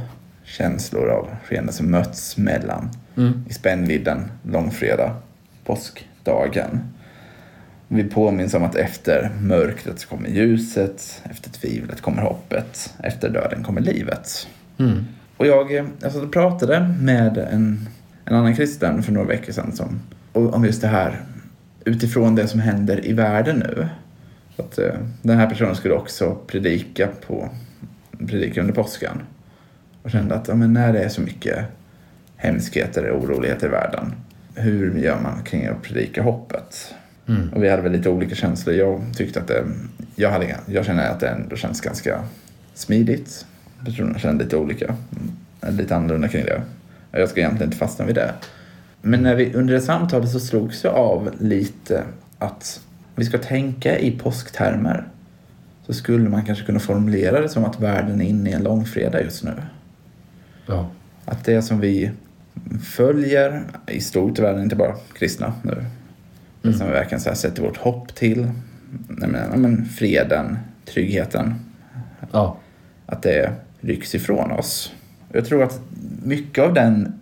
känslor 0.44 1.08
av 1.10 1.26
skeenden 1.44 1.74
som 1.74 1.90
möts 1.90 2.36
mellan 2.36 2.90
Mm. 3.16 3.44
i 3.48 3.52
spännvidden 3.52 4.30
långfredag, 4.42 5.10
påskdagen. 6.24 6.80
Vi 7.88 8.04
påminns 8.04 8.54
om 8.54 8.64
att 8.64 8.74
efter 8.74 9.30
mörkret 9.40 10.04
kommer 10.04 10.28
ljuset, 10.28 11.22
efter 11.30 11.50
tvivlet 11.50 12.00
kommer 12.00 12.22
hoppet, 12.22 12.94
efter 13.02 13.30
döden 13.30 13.64
kommer 13.64 13.80
livet. 13.80 14.48
Mm. 14.78 15.04
Och 15.36 15.46
jag 15.46 15.76
eh, 15.76 15.84
alltså, 16.04 16.28
pratade 16.28 16.94
med 17.00 17.38
en, 17.38 17.88
en 18.24 18.34
annan 18.34 18.56
kristen 18.56 19.02
för 19.02 19.12
några 19.12 19.26
veckor 19.26 19.52
sedan 19.52 19.72
som, 19.72 20.00
om 20.32 20.64
just 20.64 20.80
det 20.80 20.88
här 20.88 21.20
utifrån 21.84 22.34
det 22.34 22.48
som 22.48 22.60
händer 22.60 23.06
i 23.06 23.12
världen 23.12 23.58
nu. 23.58 23.88
Att, 24.56 24.78
eh, 24.78 24.94
den 25.22 25.38
här 25.38 25.50
personen 25.50 25.74
skulle 25.74 25.94
också 25.94 26.38
predika, 26.46 27.08
på, 27.26 27.48
predika 28.26 28.60
under 28.60 28.74
påsken 28.74 29.22
och 30.02 30.10
kände 30.10 30.34
att 30.34 30.48
ja, 30.48 30.54
men 30.54 30.72
när 30.72 30.92
det 30.92 31.04
är 31.04 31.08
så 31.08 31.20
mycket 31.20 31.64
hemskheter 32.36 33.10
och 33.10 33.24
oroligheter 33.24 33.66
i 33.66 33.70
världen, 33.70 34.12
hur 34.54 34.98
gör 34.98 35.20
man 35.20 35.42
kring 35.42 35.66
att 35.66 35.82
predika 35.82 36.22
hoppet? 36.22 36.94
Mm. 37.28 37.52
Och 37.52 37.62
vi 37.62 37.68
hade 37.68 37.82
väl 37.82 37.92
lite 37.92 38.10
olika 38.10 38.34
känslor. 38.34 38.76
Jag 38.76 39.00
tyckte 39.16 39.40
att 39.40 39.48
det, 39.48 39.64
jag, 40.16 40.30
hade, 40.30 40.56
jag 40.66 40.84
känner 40.84 41.10
att 41.10 41.20
det 41.20 41.28
ändå 41.28 41.56
känns 41.56 41.80
ganska 41.80 42.22
smidigt. 42.74 43.46
Personerna 43.84 44.18
känner 44.18 44.44
lite 44.44 44.56
olika, 44.56 44.84
mm, 44.86 45.76
lite 45.78 45.96
annorlunda 45.96 46.28
kring 46.28 46.44
det. 46.44 46.62
Jag 47.12 47.28
ska 47.28 47.40
egentligen 47.40 47.68
inte 47.68 47.78
fastna 47.78 48.04
vid 48.04 48.14
det. 48.14 48.32
Men 49.02 49.22
när 49.22 49.34
vi, 49.34 49.54
under 49.54 49.74
det 49.74 49.80
samtalet 49.80 50.30
så 50.30 50.40
slogs 50.40 50.84
jag 50.84 50.94
av 50.94 51.30
lite 51.38 52.04
att 52.38 52.80
vi 53.16 53.24
ska 53.24 53.38
tänka 53.38 53.98
i 53.98 54.10
påsktermer. 54.10 55.08
Så 55.86 55.92
skulle 55.92 56.28
man 56.28 56.44
kanske 56.44 56.64
kunna 56.64 56.80
formulera 56.80 57.40
det 57.40 57.48
som 57.48 57.64
att 57.64 57.80
världen 57.80 58.20
är 58.20 58.24
inne 58.24 58.50
i 58.50 58.52
en 58.52 58.62
långfredag 58.62 59.22
just 59.22 59.44
nu. 59.44 59.52
Ja. 60.66 60.90
Att 61.24 61.44
det 61.44 61.62
som 61.62 61.80
vi 61.80 62.10
följer 62.82 63.64
i 63.86 64.00
stort 64.00 64.38
i 64.38 64.42
världen, 64.42 64.62
inte 64.62 64.76
bara 64.76 64.94
kristna 65.18 65.52
nu, 65.62 65.84
det 66.62 66.72
som 66.72 66.86
vi 66.86 66.92
verkligen 66.92 67.20
så 67.20 67.28
här 67.28 67.36
sätter 67.36 67.62
vårt 67.62 67.76
hopp 67.76 68.14
till, 68.14 68.50
nej 69.08 69.28
men, 69.56 69.84
freden, 69.84 70.58
tryggheten, 70.84 71.54
Ja. 72.32 72.56
att 73.06 73.22
det 73.22 73.52
rycks 73.80 74.14
ifrån 74.14 74.50
oss. 74.50 74.92
Jag 75.32 75.46
tror 75.46 75.62
att 75.62 75.80
mycket 76.22 76.64
av 76.64 76.74
den, 76.74 77.12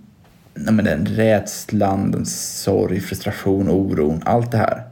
nej 0.55 0.75
men 0.75 0.85
den 0.85 1.07
rädslan, 1.07 2.11
den 2.11 2.27
sorg, 2.27 3.01
frustration, 3.01 3.69
oron, 3.71 4.21
allt 4.25 4.51
det 4.53 4.59
här 4.59 4.83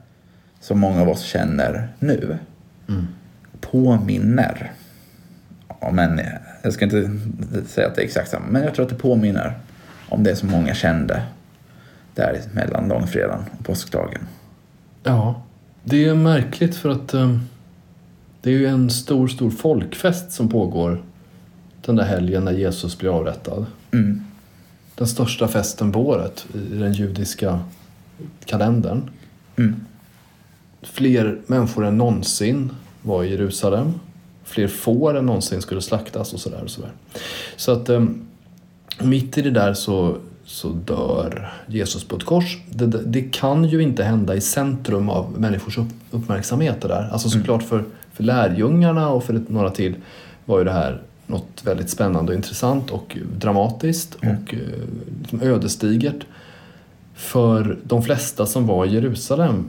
som 0.60 0.78
många 0.78 1.00
av 1.00 1.08
oss 1.08 1.22
känner 1.22 1.88
nu 1.98 2.38
Mm. 2.88 3.06
påminner 3.60 4.72
om 5.68 5.98
en, 5.98 6.20
jag 6.62 6.72
ska 6.72 6.84
inte 6.84 7.10
säga 7.66 7.86
att 7.86 7.94
det 7.94 8.00
är 8.02 8.04
exakt 8.04 8.30
samma, 8.30 8.46
men 8.50 8.62
jag 8.62 8.74
tror 8.74 8.84
att 8.84 8.90
det 8.90 8.98
påminner 8.98 9.58
om 10.08 10.24
det 10.24 10.36
som 10.36 10.50
många 10.50 10.74
kände 10.74 11.22
där 12.14 12.42
mellan 12.52 12.88
långfredagen 12.88 13.44
och 13.58 13.64
påskdagen. 13.64 14.20
Ja. 15.02 15.42
Det 15.84 16.04
är 16.04 16.14
märkligt 16.14 16.76
för 16.76 16.88
att 16.88 17.14
eh, 17.14 17.38
det 18.40 18.50
är 18.50 18.54
ju 18.54 18.66
en 18.66 18.90
stor, 18.90 19.28
stor 19.28 19.50
folkfest 19.50 20.32
som 20.32 20.48
pågår 20.48 21.02
den 21.82 21.96
där 21.96 22.04
helgen 22.04 22.44
när 22.44 22.52
Jesus 22.52 22.98
blir 22.98 23.10
avrättad. 23.16 23.66
Mm. 23.92 24.24
Den 24.94 25.06
största 25.06 25.48
festen 25.48 25.92
på 25.92 26.08
året 26.08 26.46
i 26.54 26.74
den 26.74 26.92
judiska 26.92 27.60
kalendern. 28.44 29.10
Mm. 29.56 29.84
Fler 30.82 31.38
människor 31.46 31.86
än 31.86 31.98
någonsin 31.98 32.70
var 33.02 33.24
i 33.24 33.30
Jerusalem. 33.30 33.92
Fler 34.44 34.68
får 34.68 35.16
än 35.16 35.26
någonsin 35.26 35.62
skulle 35.62 35.82
slaktas 35.82 36.32
och 36.32 36.40
sådär. 36.40 36.62
Och 36.62 36.70
sådär. 36.70 36.92
Så 37.56 37.72
att 37.72 37.88
eh, 37.88 38.04
mitt 39.00 39.38
i 39.38 39.42
det 39.42 39.50
där 39.50 39.74
så, 39.74 40.16
så 40.44 40.68
dör 40.68 41.52
Jesus 41.66 42.04
på 42.04 42.16
ett 42.16 42.24
kors. 42.24 42.58
Det, 42.70 42.86
det, 42.86 43.22
kan 43.22 43.64
ju 43.64 43.82
inte 43.82 44.04
hända 44.04 44.34
i 44.34 44.40
centrum 44.40 45.08
av 45.08 45.40
människors 45.40 45.78
upp, 45.78 45.88
uppmärksamhet 46.10 46.80
det 46.80 46.88
där. 46.88 47.08
Alltså 47.12 47.28
såklart 47.28 47.62
för, 47.62 47.84
för 48.12 48.24
lärjungarna 48.24 49.08
och 49.08 49.24
för 49.24 49.42
några 49.48 49.70
till 49.70 49.94
var 50.44 50.58
ju 50.58 50.64
det 50.64 50.72
här 50.72 51.02
något 51.26 51.62
väldigt 51.64 51.90
spännande 51.90 52.32
och 52.32 52.36
intressant 52.36 52.90
och 52.90 53.18
dramatiskt 53.38 54.14
och 54.14 54.54
eh, 54.54 54.58
liksom 55.20 55.42
ödesdigert. 55.42 56.26
För 57.14 57.78
de 57.84 58.02
flesta 58.02 58.46
som 58.46 58.66
var 58.66 58.86
i 58.86 58.94
Jerusalem 58.94 59.64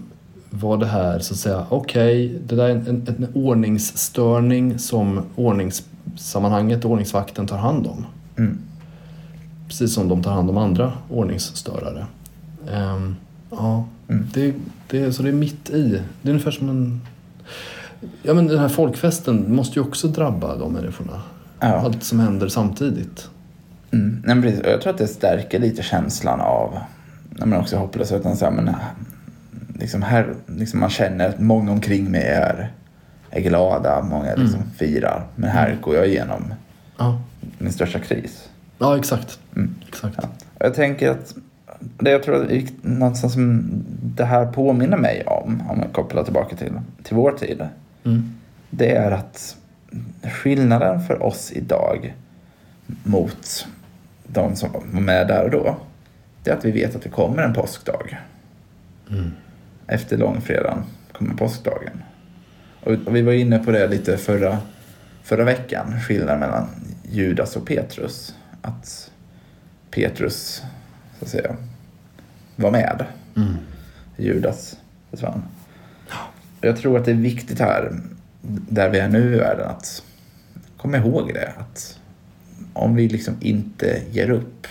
var 0.50 0.78
det 0.78 0.86
här 0.86 1.20
så 1.20 1.34
att 1.34 1.40
säga, 1.40 1.66
okej, 1.70 2.40
det 2.48 2.56
där 2.56 2.64
är 2.64 2.70
en, 2.70 2.88
en, 2.88 3.04
en 3.08 3.28
ordningsstörning 3.34 4.80
som 4.80 5.22
ordningssammanhanget, 5.36 6.86
ordningsvakten 6.86 7.48
tar 7.48 7.58
hand 7.58 7.88
om. 7.88 8.06
Mm. 8.38 8.58
Precis 9.70 9.94
som 9.94 10.08
de 10.10 10.24
tar 10.24 10.32
hand 10.32 10.50
om 10.50 10.58
andra 10.58 10.94
ordningsstörare. 11.10 12.06
Ehm, 12.72 13.16
ja, 13.50 13.86
Mm. 14.08 14.28
det, 14.34 14.54
det, 14.88 15.14
så 15.14 15.24
det 15.24 15.30
är 15.30 15.34
mitt 15.34 15.70
i. 15.70 16.02
Det 16.22 16.30
är 16.30 16.32
ungefär 16.32 16.52
som 16.52 16.70
en... 16.70 17.02
Ja 18.24 18.34
men 18.34 18.48
den 18.48 18.60
här 18.60 18.68
folkfesten 18.70 19.56
måste 19.56 19.80
ju 19.80 19.86
också 19.86 20.08
drabba 20.08 20.56
de 20.56 20.74
människorna. 20.74 21.22
Ja. 21.60 21.68
Allt 21.68 22.04
som 22.04 22.20
händer 22.20 22.48
samtidigt. 22.48 23.30
Mm. 23.92 24.10
Nej, 24.26 24.36
men 24.36 24.42
precis. 24.42 24.60
Och 24.60 24.70
jag 24.70 24.82
tror 24.82 24.92
att 24.94 24.98
det 25.00 25.08
stärker 25.08 25.60
lite 25.60 25.84
känslan 25.84 26.42
av 26.42 26.74
nej, 27.30 27.48
men 27.48 27.60
också 27.60 27.78
hopplösheten. 27.78 28.38
Så 28.38 28.46
här, 28.46 28.52
men, 28.52 28.76
liksom 29.80 30.02
här, 30.02 30.34
liksom 30.48 30.80
man 30.80 30.90
känner 30.90 31.30
att 31.30 31.40
många 31.40 31.72
omkring 31.72 32.12
mig 32.12 32.24
är, 32.24 32.72
är 33.30 33.42
glada, 33.42 34.02
många 34.02 34.36
liksom 34.36 34.62
firar. 34.78 35.28
Men 35.36 35.50
här 35.50 35.78
går 35.82 35.96
jag 35.96 36.08
igenom 36.08 36.54
Ja, 36.98 37.22
min 37.58 37.74
största 37.74 38.00
kris. 38.00 38.49
Ja 38.80 38.98
exakt. 38.98 39.40
Mm. 39.56 39.76
exakt. 39.88 40.16
Ja. 40.22 40.30
Jag 40.60 40.74
tänker 40.74 41.10
att 41.10 41.36
det 41.80 42.12
jag 42.12 42.24
tror 42.24 42.44
att 42.44 42.52
är 42.52 42.64
någonstans 42.82 43.34
som 43.34 43.64
det 44.04 44.26
här 44.26 44.46
påminner 44.46 44.98
mig 44.98 45.24
om, 45.26 45.64
om 45.70 45.80
jag 45.80 45.94
kopplar 45.94 46.24
tillbaka 46.24 46.56
till, 46.56 46.72
till 47.04 47.16
vår 47.16 47.32
tid, 47.32 47.68
Mm. 48.04 48.34
det 48.70 48.96
är 48.96 49.12
att 49.12 49.58
skillnaden 50.24 51.02
för 51.02 51.24
oss 51.24 51.52
idag 51.52 52.16
mot 53.04 53.68
de 54.28 54.56
som 54.56 54.70
var 54.72 55.02
med 55.02 55.28
där 55.28 55.44
och 55.44 55.52
då, 55.52 55.76
det 56.44 56.52
är 56.52 56.56
att 56.58 56.66
vi 56.66 56.72
vet 56.72 56.96
att 56.96 57.02
det 57.02 57.10
kommer 57.10 57.44
en 57.44 57.54
påskdag. 57.54 58.20
Mm. 59.10 59.32
Efter 59.88 60.18
långfredagen 60.18 60.84
kommer 61.12 61.34
påskdagen. 61.36 62.04
Och 62.84 62.92
och 63.06 63.16
vi 63.16 63.22
var 63.22 63.34
inne 63.34 63.60
på 63.60 63.72
det 63.72 63.88
lite 63.88 64.18
förra, 64.18 64.58
förra 65.24 65.44
veckan, 65.44 66.02
skillnaden 66.08 66.40
mellan 66.40 66.68
Judas 67.12 67.56
och 67.56 67.68
Petrus. 67.68 68.36
Att 68.62 69.12
Petrus, 69.92 70.64
så 71.20 71.26
att 71.26 71.32
säga, 71.32 71.56
var 72.56 72.72
med. 72.72 73.06
Mm. 73.36 73.54
Judas 74.18 74.78
försvann. 75.12 75.44
Jag 76.62 76.78
tror 76.78 76.98
att 76.98 77.06
det 77.06 77.12
är 77.12 77.16
viktigt 77.16 77.60
här, 77.60 77.94
där 78.70 78.90
vi 78.90 79.00
är 79.00 79.10
nu 79.10 79.36
i 79.36 79.38
världen, 79.38 79.70
att 79.70 80.04
komma 80.78 80.98
ihåg 80.98 81.34
det. 81.34 81.54
Att 81.58 82.00
om 82.74 82.96
vi 82.96 83.10
liksom 83.10 83.36
inte 83.40 84.02
ger 84.12 84.30
upp, 84.30 84.68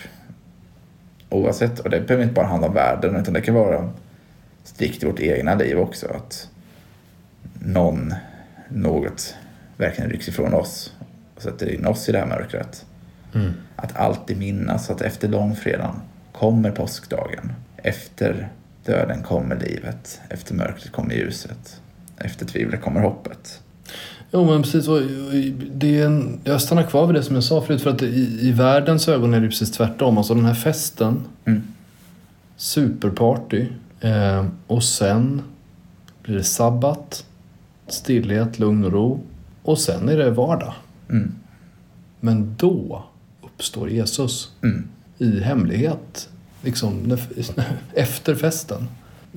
oavsett, 1.28 1.80
och 1.80 1.90
det 1.90 2.00
behöver 2.00 2.23
inte 2.23 2.35
bara 2.35 2.47
handla 2.47 2.68
om 2.68 2.75
världen, 2.75 3.16
utan 3.16 3.35
det 3.35 3.40
kan 3.40 3.54
vara 3.54 3.90
strikt 4.64 5.02
i 5.02 5.07
vårt 5.07 5.21
egna 5.21 5.54
liv 5.54 5.78
också. 5.78 6.07
Att 6.07 6.49
någon, 7.61 8.14
något 8.68 9.35
verkligen 9.76 10.11
rycks 10.11 10.28
ifrån 10.28 10.54
oss 10.54 10.92
och 11.35 11.42
sätter 11.42 11.75
in 11.75 11.87
oss 11.87 12.09
i 12.09 12.12
det 12.12 12.18
här 12.18 12.26
mörkret. 12.26 12.87
Mm. 13.35 13.52
Att 13.76 13.97
alltid 13.97 14.38
minnas 14.38 14.90
att 14.90 15.00
efter 15.00 15.28
långfredagen 15.28 15.94
kommer 16.32 16.70
påskdagen. 16.70 17.52
Efter 17.76 18.49
döden 18.85 19.23
kommer 19.23 19.56
livet. 19.56 20.20
Efter 20.28 20.54
mörkret 20.54 20.92
kommer 20.92 21.14
ljuset. 21.14 21.80
Efter 22.16 22.47
tvivlet 22.47 22.82
kommer 22.82 23.00
hoppet. 23.00 23.61
Jo 24.32 24.44
men 24.44 24.62
precis. 24.62 24.87
Det 25.73 26.00
är 26.00 26.06
en, 26.06 26.40
jag 26.44 26.61
stannar 26.62 26.82
kvar 26.82 27.06
vid 27.06 27.14
det 27.14 27.23
som 27.23 27.35
jag 27.35 27.44
sa 27.44 27.61
förut. 27.62 27.82
För 27.82 27.90
att 27.90 28.02
i, 28.02 28.38
i 28.49 28.52
världens 28.52 29.08
ögon 29.08 29.35
är 29.35 29.40
det 29.40 29.49
precis 29.49 29.70
tvärtom. 29.73 30.18
Alltså 30.18 30.35
den 30.35 30.44
här 30.44 30.54
festen, 30.54 31.25
Mm. 31.44 31.62
superparty 32.56 33.66
eh, 34.00 34.47
och 34.66 34.85
sen 34.85 35.42
blir 36.23 36.37
det 36.37 36.44
sabbat, 36.44 37.25
stillhet, 37.88 38.58
lugn 38.58 38.85
och 38.85 38.92
ro 38.92 39.20
och 39.62 39.78
sen 39.78 40.08
är 40.08 40.16
det 40.16 40.30
vardag. 40.30 40.75
Mm. 41.11 41.35
Men 42.20 42.54
då 42.58 43.04
uppstår 43.58 43.90
Jesus 43.90 44.50
Mm. 44.62 44.84
i 45.18 45.40
hemlighet, 45.40 46.28
liksom 46.62 47.18
efter 47.94 48.34
festen. 48.34 48.88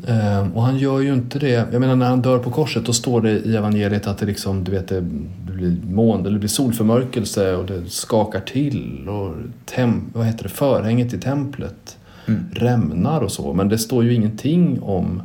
Eh, 0.07 0.47
och 0.53 0.63
han 0.63 0.77
gör 0.77 0.99
ju 0.99 1.13
inte 1.13 1.39
det. 1.39 1.67
Jag 1.71 1.79
menar 1.79 1.95
när 1.95 2.09
han 2.09 2.21
dör 2.21 2.39
på 2.39 2.51
korset 2.51 2.85
då 2.85 2.93
står 2.93 3.21
det 3.21 3.31
i 3.31 3.55
evangeliet 3.55 4.07
att 4.07 4.17
det 4.17 4.25
liksom, 4.25 4.63
du 4.63 4.71
vet, 4.71 4.87
det 4.87 5.01
blir 5.01 5.77
eller 6.19 6.31
det 6.31 6.39
blir 6.39 6.49
solförmörkelse 6.49 7.55
och 7.55 7.65
det 7.65 7.89
skakar 7.89 8.39
till 8.41 9.09
och 9.09 9.35
tem, 9.65 10.09
vad 10.13 10.25
heter 10.25 10.43
det, 10.43 10.49
förhänget 10.49 11.13
i 11.13 11.17
templet 11.17 11.97
Mm. 12.27 12.43
rämnar 12.53 13.21
och 13.21 13.31
så. 13.31 13.53
Men 13.53 13.69
det 13.69 13.77
står 13.77 14.03
ju 14.03 14.13
ingenting 14.13 14.81
om 14.81 15.21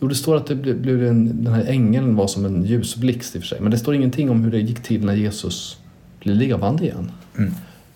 Jo, 0.00 0.08
det 0.08 0.14
står 0.14 0.36
att 0.36 0.46
det 0.46 0.54
blev, 0.54 0.82
blev 0.82 1.06
en, 1.06 1.44
den 1.44 1.54
här 1.54 1.64
ängeln 1.64 2.16
var 2.16 2.26
som 2.26 2.44
en 2.44 2.64
ljusblixt 2.64 3.36
i 3.36 3.38
och 3.38 3.42
för 3.42 3.48
sig. 3.48 3.60
Men 3.60 3.70
det 3.70 3.78
står 3.78 3.94
ingenting 3.94 4.30
om 4.30 4.42
hur 4.44 4.50
det 4.50 4.58
gick 4.58 4.82
till 4.82 5.04
när 5.04 5.14
Jesus 5.14 5.78
blir 6.20 6.34
levande 6.34 6.84
igen. 6.84 7.10
Mm. 7.38 7.52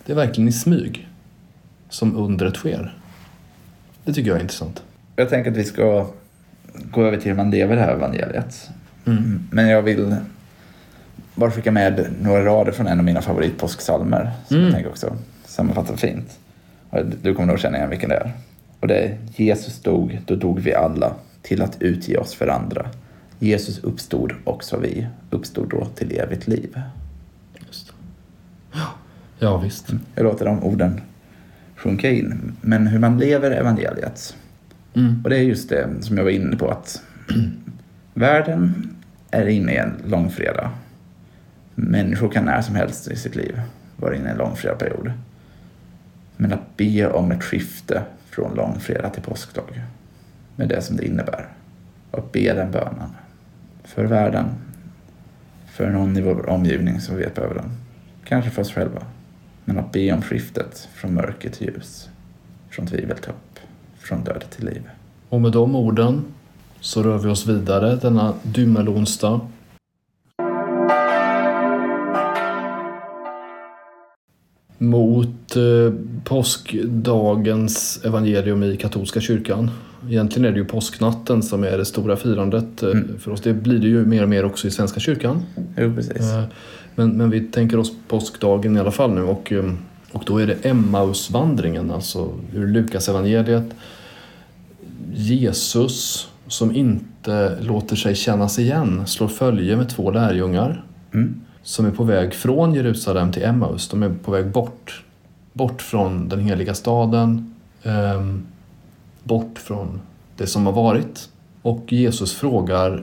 Det 0.07 0.13
är 0.13 0.17
verkligen 0.17 0.49
i 0.49 0.53
smyg 0.53 1.09
som 1.89 2.17
undret 2.17 2.57
sker. 2.57 2.95
Det 4.05 4.13
tycker 4.13 4.29
jag 4.31 4.37
är 4.39 4.43
intressant. 4.43 4.83
Jag 5.17 5.29
tänker 5.29 5.51
att 5.51 5.57
vi 5.57 5.65
ska 5.65 6.07
gå 6.91 7.03
över 7.03 7.17
till 7.17 7.31
hur 7.31 7.37
man 7.37 7.51
lever 7.51 7.77
det 7.77 7.83
här 7.83 7.93
evangeliet. 7.93 8.71
Mm. 9.07 9.43
Men 9.51 9.69
jag 9.69 9.83
vill 9.83 10.17
bara 11.35 11.51
skicka 11.51 11.71
med 11.73 12.07
några 12.23 12.45
rader 12.45 12.73
från 12.73 12.87
en 12.87 12.99
av 12.99 13.05
mina 13.05 13.23
favoritpåsksalmer 13.23 14.31
som 14.49 14.57
Mm. 14.57 14.67
jag 14.67 14.75
tänker 14.75 14.91
också 14.91 15.17
sammanfattar 15.45 15.97
fint. 15.97 16.39
Du 17.23 17.35
kommer 17.35 17.47
nog 17.47 17.59
känna 17.59 17.77
igen 17.77 17.91
vilken 17.91 18.09
det 18.09 18.17
är. 18.17 18.33
Och 18.81 18.89
det 18.89 18.95
är 18.99 19.19
Jesus 19.37 19.81
dog, 19.83 20.21
då 20.27 20.35
dog 20.37 20.61
vi 20.61 20.75
alla 20.75 21.15
till 21.43 21.63
att 21.63 21.83
utge 21.83 22.17
oss 22.17 22.35
för 22.35 22.49
andra. 22.49 22.87
Jesus 23.39 23.79
uppstod, 23.79 24.33
också 24.45 24.79
vi 24.79 25.07
uppstod 25.31 25.71
då 25.71 25.85
till 25.85 26.19
evigt 26.19 26.49
liv. 26.49 26.81
Ja. 29.45 29.59
visst. 29.59 29.95
Jag 30.15 30.25
låter 30.25 30.45
de 30.45 30.65
orden 30.65 31.01
sjunka 31.77 32.11
in. 32.11 32.57
Men 32.61 32.87
hur 32.87 32.99
man 32.99 33.19
lever 33.19 33.51
evangeliet. 33.51 34.37
Mm. 34.95 35.21
Och 35.25 35.31
det 35.31 35.37
är 35.37 35.43
just 35.43 35.69
det 35.69 35.89
som 36.01 36.17
jag 36.17 36.25
var 36.25 36.31
inne 36.31 36.57
på 36.57 36.71
att 36.71 37.03
världen 38.15 38.91
är 39.31 39.47
inne 39.47 39.73
i 39.73 39.77
en 39.77 39.95
långfredag. 40.05 40.71
Människor 41.75 42.29
kan 42.29 42.45
när 42.45 42.63
som 42.63 42.75
helst 42.75 43.11
i 43.11 43.17
sitt 43.17 43.37
liv 43.37 43.61
vara 43.97 44.17
inne 44.17 44.29
i 44.29 44.31
en 44.31 44.37
långfredagsperiod. 44.37 45.13
Men 46.37 46.53
att 46.53 46.77
be 46.77 47.07
om 47.07 47.31
ett 47.31 47.45
skifte 47.45 48.03
från 48.31 48.55
långfredag 48.55 49.15
till 49.15 49.23
påskdag 49.23 49.83
med 50.57 50.69
det 50.69 50.83
som 50.83 50.97
det 50.97 51.07
innebär. 51.07 51.49
Att 52.11 52.33
be 52.33 52.55
den 52.55 52.71
bönen 52.71 53.11
för 53.85 54.05
världen, 54.05 54.47
för 55.67 55.91
någon 55.91 56.17
i 56.17 56.21
vår 56.21 56.49
omgivning 56.49 57.01
som 57.01 57.17
vet 57.17 57.35
behöver 57.35 57.55
den. 57.55 57.71
Kanske 58.25 58.51
för 58.51 58.63
oss 58.63 58.73
själva. 58.73 59.03
Men 59.65 59.79
att 59.79 59.93
be 59.93 60.13
om 60.13 60.23
skiftet 60.23 60.89
från 60.95 61.15
mörker 61.15 61.51
till 61.51 61.67
ljus, 61.67 62.09
från 62.71 62.87
tvivel 62.87 63.17
till 63.19 63.31
hopp, 63.31 63.59
från 63.99 64.25
död 64.25 64.45
till 64.51 64.65
liv. 64.65 64.83
Och 65.29 65.41
med 65.41 65.53
de 65.53 65.77
orden 65.77 66.25
så 66.81 67.03
rör 67.03 67.19
vi 67.19 67.29
oss 67.29 67.47
vidare 67.47 67.97
denna 67.97 68.35
dymmelonsdag. 68.43 69.41
Mot 74.79 75.57
eh, 75.57 75.95
påskdagens 76.25 78.01
evangelium 78.05 78.63
i 78.63 78.77
katolska 78.77 79.21
kyrkan. 79.21 79.71
Egentligen 80.09 80.45
är 80.49 80.53
det 80.53 80.59
ju 80.59 80.65
påsknatten 80.65 81.43
som 81.43 81.65
är 81.65 81.79
det 81.79 81.85
stora 81.85 82.17
firandet 82.17 82.83
eh, 82.83 82.91
Mm. 82.91 83.19
för 83.19 83.31
oss. 83.31 83.41
Det 83.41 83.53
blir 83.55 83.79
det 83.79 83.87
ju 83.89 84.07
mer 84.07 84.23
och 84.23 84.29
mer 84.29 84.45
också 84.45 84.69
i 84.69 84.71
Svenska 84.71 85.01
kyrkan. 85.01 85.43
Jo, 85.77 85.95
precis. 85.95 86.33
Eh, 86.33 86.45
Men, 86.95 87.11
men 87.11 87.31
vi 87.31 87.41
tänker 87.41 87.79
oss 87.79 87.93
påskdagen 88.09 88.77
i 88.77 88.81
alla 88.81 88.91
fall 88.91 89.11
nu 89.13 89.23
och, 89.23 89.53
eh, 89.53 89.73
och 90.13 90.23
då 90.27 90.39
är 90.39 90.47
det 90.47 90.65
Emmausvandringen, 90.65 91.91
alltså 91.91 92.31
ur 92.55 92.67
Lukas 92.69 93.09
evangeliet. 93.09 93.65
Jesus 95.15 96.29
som 96.47 96.77
inte 96.77 97.59
låter 97.61 97.97
sig 97.97 98.15
kännas 98.15 98.59
igen 98.59 99.07
slår 99.07 99.29
följe 99.29 99.77
med 99.77 99.89
två 99.89 100.11
lärjungar 100.11 100.85
Mm. 101.15 101.41
som 101.63 101.87
är 101.87 101.91
på 101.91 102.05
väg 102.05 102.35
från 102.35 102.75
Jerusalem 102.75 103.33
till 103.33 103.43
Emmaus. 103.43 103.89
De 103.89 104.03
är 104.03 104.09
på 104.25 104.31
väg 104.31 104.51
bort. 104.51 105.05
Bort 105.53 105.83
från 105.83 106.29
den 106.29 106.41
heliga 106.41 106.75
staden. 106.75 107.55
ehm, 107.83 108.47
bort 109.23 109.59
från 109.59 110.01
det 110.37 110.47
som 110.47 110.67
har 110.67 110.73
varit. 110.73 111.29
Och 111.63 111.93
Jesus 111.93 112.35
frågar 112.35 113.03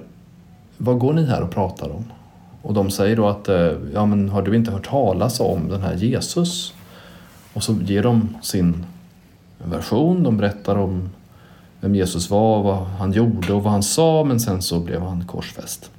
Vad 0.77 0.99
går 0.99 1.13
ni 1.13 1.25
här 1.25 1.41
och 1.41 1.51
pratar 1.51 1.89
om? 1.89 2.05
Och 2.61 2.73
de 2.73 2.91
säger 2.91 3.15
då 3.15 3.27
att 3.27 3.49
eh, 3.49 3.71
ja, 3.93 4.05
men 4.05 4.29
har 4.29 4.41
du 4.41 4.55
inte 4.55 4.71
hört 4.71 4.89
talas 4.89 5.39
om 5.39 5.69
den 5.69 5.81
här 5.81 5.95
Jesus? 5.95 6.73
Och 7.53 7.63
så 7.63 7.75
ger 7.85 8.03
de 8.03 8.37
sin 8.41 8.85
version. 9.63 10.23
De 10.23 10.37
berättar 10.37 10.75
om 10.75 11.09
vem 11.81 11.95
Jesus 11.95 12.29
var, 12.29 12.63
vad 12.63 12.77
han 12.77 13.11
gjorde 13.11 13.53
och 13.53 13.63
vad 13.63 13.73
han 13.73 13.83
sa 13.83 14.23
men 14.23 14.39
sen 14.39 14.61
så 14.61 14.79
blev 14.79 15.01
han 15.01 15.25
korsfäst. 15.25 15.91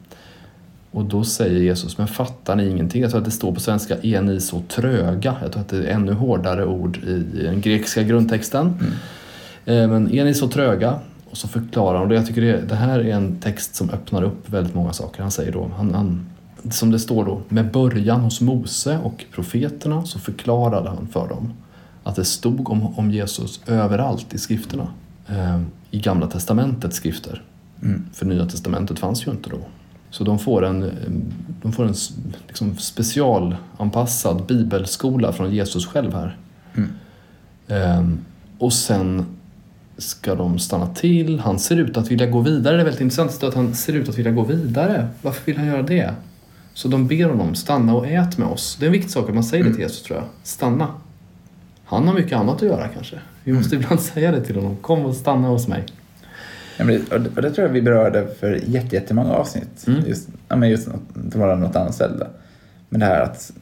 Och 0.90 1.04
då 1.04 1.24
säger 1.24 1.60
Jesus, 1.60 1.98
men 1.98 2.08
fattar 2.08 2.56
ni 2.56 2.68
ingenting? 2.68 3.02
Jag 3.02 3.10
tror 3.10 3.20
att 3.20 3.24
det 3.24 3.30
står 3.30 3.52
på 3.52 3.60
svenska, 3.60 3.96
är 4.02 4.22
ni 4.22 4.40
så 4.40 4.62
tröga? 4.68 5.36
Jag 5.42 5.52
tror 5.52 5.60
att 5.62 5.68
det 5.68 5.76
är 5.76 5.94
ännu 5.94 6.12
hårdare 6.12 6.66
ord 6.66 6.96
i 6.96 7.42
den 7.42 7.60
grekiska 7.60 8.02
grundtexten. 8.02 8.74
Eh, 9.64 9.88
Men 9.88 10.14
är 10.14 10.24
ni 10.24 10.34
så 10.34 10.48
tröga? 10.48 10.98
Och 11.30 11.36
så 11.36 11.48
förklarar 11.48 11.98
han, 11.98 12.08
och 12.08 12.14
jag 12.14 12.26
tycker 12.26 12.40
det, 12.40 12.60
det 12.68 12.74
här 12.74 12.98
är 12.98 13.14
en 13.14 13.36
text 13.40 13.74
som 13.74 13.90
öppnar 13.90 14.22
upp 14.22 14.50
väldigt 14.50 14.74
många 14.74 14.92
saker. 14.92 15.22
Han 15.22 15.30
säger 15.30 15.52
då, 15.52 15.70
han, 15.76 15.94
han, 15.94 16.26
som 16.70 16.90
det 16.90 16.98
står 16.98 17.24
då, 17.24 17.40
med 17.48 17.70
början 17.70 18.20
hos 18.20 18.40
Mose 18.40 18.98
och 18.98 19.24
profeterna 19.32 20.04
så 20.04 20.18
förklarade 20.18 20.88
han 20.88 21.08
för 21.12 21.28
dem 21.28 21.52
att 22.02 22.16
det 22.16 22.24
stod 22.24 22.70
om, 22.70 22.98
om 22.98 23.10
Jesus 23.10 23.60
överallt 23.66 24.34
i 24.34 24.38
skrifterna. 24.38 24.88
Eh, 25.28 25.60
I 25.90 26.00
Gamla 26.00 26.26
Testamentets 26.26 26.96
skrifter. 26.96 27.42
Mm. 27.82 28.04
För 28.12 28.26
Nya 28.26 28.46
Testamentet 28.46 28.98
fanns 28.98 29.26
ju 29.26 29.30
inte 29.30 29.50
då. 29.50 29.58
Så 30.10 30.24
de 30.24 30.38
får 30.38 30.64
en, 30.64 30.90
de 31.62 31.72
får 31.72 31.84
en 31.84 31.94
liksom 32.46 32.76
specialanpassad 32.76 34.46
bibelskola 34.46 35.32
från 35.32 35.54
Jesus 35.54 35.86
själv 35.86 36.14
här. 36.14 36.36
Mm. 36.74 36.90
Ehm, 37.68 38.18
och 38.58 38.72
sen 38.72 39.26
ska 39.98 40.34
de 40.34 40.58
stanna 40.58 40.86
till. 40.86 41.40
Han 41.40 41.58
ser 41.58 41.76
ut 41.76 41.96
att 41.96 42.10
vilja 42.10 42.26
gå 42.26 42.40
vidare. 42.40 42.76
Det 42.76 42.80
är 42.80 42.84
väldigt 42.84 43.00
intressant 43.00 43.42
att 43.42 43.54
han 43.54 43.74
ser 43.74 43.92
ut 43.92 44.08
att 44.08 44.18
vilja 44.18 44.32
gå 44.32 44.44
vidare. 44.44 45.08
Varför 45.22 45.46
vill 45.46 45.58
han 45.58 45.66
göra 45.66 45.82
det? 45.82 46.14
Så 46.74 46.88
de 46.88 47.06
ber 47.06 47.24
honom 47.24 47.54
stanna 47.54 47.94
och 47.94 48.06
ät 48.06 48.38
med 48.38 48.48
oss. 48.48 48.76
Det 48.80 48.84
är 48.84 48.86
en 48.86 48.92
viktig 48.92 49.10
sak 49.10 49.28
att 49.28 49.34
man 49.34 49.44
säger 49.44 49.64
det 49.64 49.70
till 49.70 49.80
Jesus 49.80 50.02
tror 50.02 50.18
jag. 50.18 50.26
Stanna. 50.42 50.88
Han 51.84 52.08
har 52.08 52.14
mycket 52.14 52.38
annat 52.38 52.56
att 52.56 52.62
göra 52.62 52.88
kanske. 52.88 53.16
Vi 53.44 53.52
måste 53.52 53.76
ibland 53.76 54.00
säga 54.12 54.32
det 54.32 54.44
till 54.44 54.56
honom. 54.56 54.76
Kom 54.76 55.04
och 55.06 55.14
stanna 55.16 55.48
hos 55.48 55.68
mig. 55.68 55.84
Ja, 56.76 56.84
men 56.84 57.04
det, 57.10 57.12
och 57.36 57.42
det- 57.42 57.50
tror 57.50 57.66
jag 57.66 57.72
vi 57.72 57.82
berörde 57.82 58.28
för 58.40 58.60
jätte- 58.66 58.96
jättemånga 58.96 59.32
avsnitt. 59.32 59.84
Mm. 59.86 60.00
Just, 60.06 60.28
ja, 60.48 60.56
men 60.56 60.70
just 60.70 60.88
något, 60.88 61.00
det 61.14 61.38
var 61.38 61.56
något 61.56 61.76
annat 61.76 61.94
ställe. 61.94 62.26
Men 62.88 63.00
det 63.00 63.06
här 63.06 63.20
att 63.20 63.52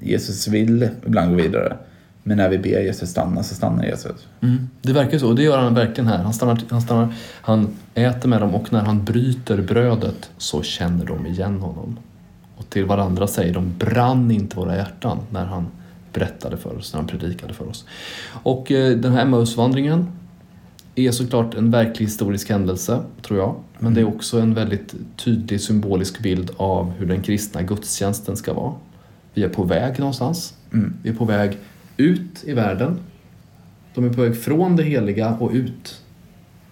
Jesus 0.00 0.48
vill 0.48 0.88
ibland 1.06 1.30
gå 1.30 1.36
vidare. 1.42 1.76
Men 2.22 2.36
när 2.36 2.48
vi 2.48 2.58
ber 2.58 2.80
Jesus 2.80 3.10
stanna 3.10 3.42
så 3.42 3.54
stannar 3.54 3.84
Jesus. 3.84 4.26
Mm. 4.40 4.68
Det 4.82 4.92
verkar 4.92 5.18
så 5.18 5.28
och 5.28 5.34
det 5.34 5.42
gör 5.42 5.58
han 5.58 5.74
verkligen 5.74 6.06
här. 6.08 6.18
Han 6.18 6.32
stannar, 6.34 6.60
han 6.70 6.80
stannar, 6.82 7.14
han 7.40 7.68
äter 7.94 8.28
med 8.28 8.40
dem 8.40 8.54
och 8.54 8.72
när 8.72 8.80
han 8.80 9.04
bryter 9.04 9.62
brödet 9.62 10.30
så 10.38 10.62
känner 10.62 11.04
de 11.06 11.26
igen 11.26 11.60
honom. 11.60 11.98
Till 12.68 12.84
varandra 12.84 13.26
säger 13.26 13.54
de 13.54 13.72
brann 13.78 14.30
inte 14.30 14.56
våra 14.56 14.76
hjärtan 14.76 15.18
när 15.30 15.44
han 15.44 15.66
berättade 16.12 16.56
för 16.56 16.76
oss, 16.76 16.92
när 16.92 17.00
han 17.00 17.08
predikade 17.08 17.54
för 17.54 17.68
oss. 17.68 17.84
Och 18.42 18.72
eh, 18.72 18.96
den 18.96 19.12
här 19.12 19.22
Emmausvandringen 19.22 20.06
är 20.94 21.10
såklart 21.10 21.54
en 21.54 21.70
verklig 21.70 22.06
historisk 22.06 22.50
händelse, 22.50 23.00
tror 23.22 23.38
jag. 23.38 23.56
Men 23.78 23.94
det 23.94 24.00
är 24.00 24.08
också 24.08 24.40
en 24.40 24.54
väldigt 24.54 24.94
tydlig 25.16 25.60
symbolisk 25.60 26.18
bild 26.18 26.50
av 26.56 26.92
hur 26.98 27.06
den 27.06 27.22
kristna 27.22 27.62
gudstjänsten 27.62 28.36
ska 28.36 28.54
vara. 28.54 28.72
Vi 29.34 29.44
är 29.44 29.48
på 29.48 29.64
väg 29.64 29.98
någonstans. 29.98 30.54
Mm. 30.72 30.94
Vi 31.02 31.10
är 31.10 31.14
på 31.14 31.24
väg 31.24 31.58
ut 31.96 32.44
i 32.44 32.52
världen. 32.52 33.00
De 33.94 34.04
är 34.04 34.12
på 34.12 34.22
väg 34.22 34.42
från 34.42 34.76
det 34.76 34.82
heliga 34.82 35.36
och 35.40 35.50
ut 35.50 36.00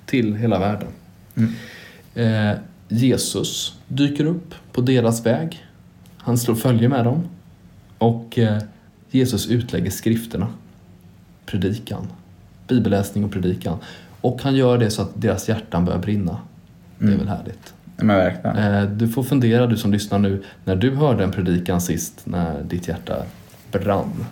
till 0.06 0.35
hela 0.35 0.59
världen. 0.59 0.88
Mm. 1.35 1.52
Eh, 2.14 2.59
Jesus 2.88 3.78
dyker 3.88 4.24
upp 4.24 4.54
på 4.72 4.80
deras 4.80 5.26
väg. 5.26 5.65
Han 6.26 6.38
slår 6.38 6.54
följe 6.54 6.88
med 6.88 7.04
dem. 7.04 7.22
Och 7.98 8.38
eh, 8.38 8.58
Jesus 9.10 9.46
utlägger 9.48 9.90
skrifterna. 9.90 10.46
Predikan. 11.46 12.06
Bibelläsning 12.68 13.24
och 13.24 13.32
predikan. 13.32 13.78
Och 14.20 14.42
han 14.42 14.56
gör 14.56 14.78
det 14.78 14.90
så 14.90 15.02
att 15.02 15.10
deras 15.14 15.48
hjärtan 15.48 15.84
börjar 15.84 15.98
brinna. 15.98 16.38
Det 16.98 17.04
är 17.04 17.08
Mm. 17.08 17.18
väl 17.18 17.28
härligt. 17.28 17.74
Men 17.96 18.06
verkligen. 18.16 18.56
Eh, 18.56 18.82
Du 18.90 19.08
får 19.08 19.22
fundera, 19.22 19.66
du 19.66 19.76
som 19.76 19.92
lyssnar 19.92 20.18
nu, 20.18 20.42
när 20.64 20.76
du 20.76 20.94
hörde 20.94 21.24
en 21.24 21.32
predikan 21.32 21.80
sist, 21.80 22.20
när 22.24 22.62
ditt 22.62 22.88
hjärta 22.88 23.22
brann. 23.72 24.24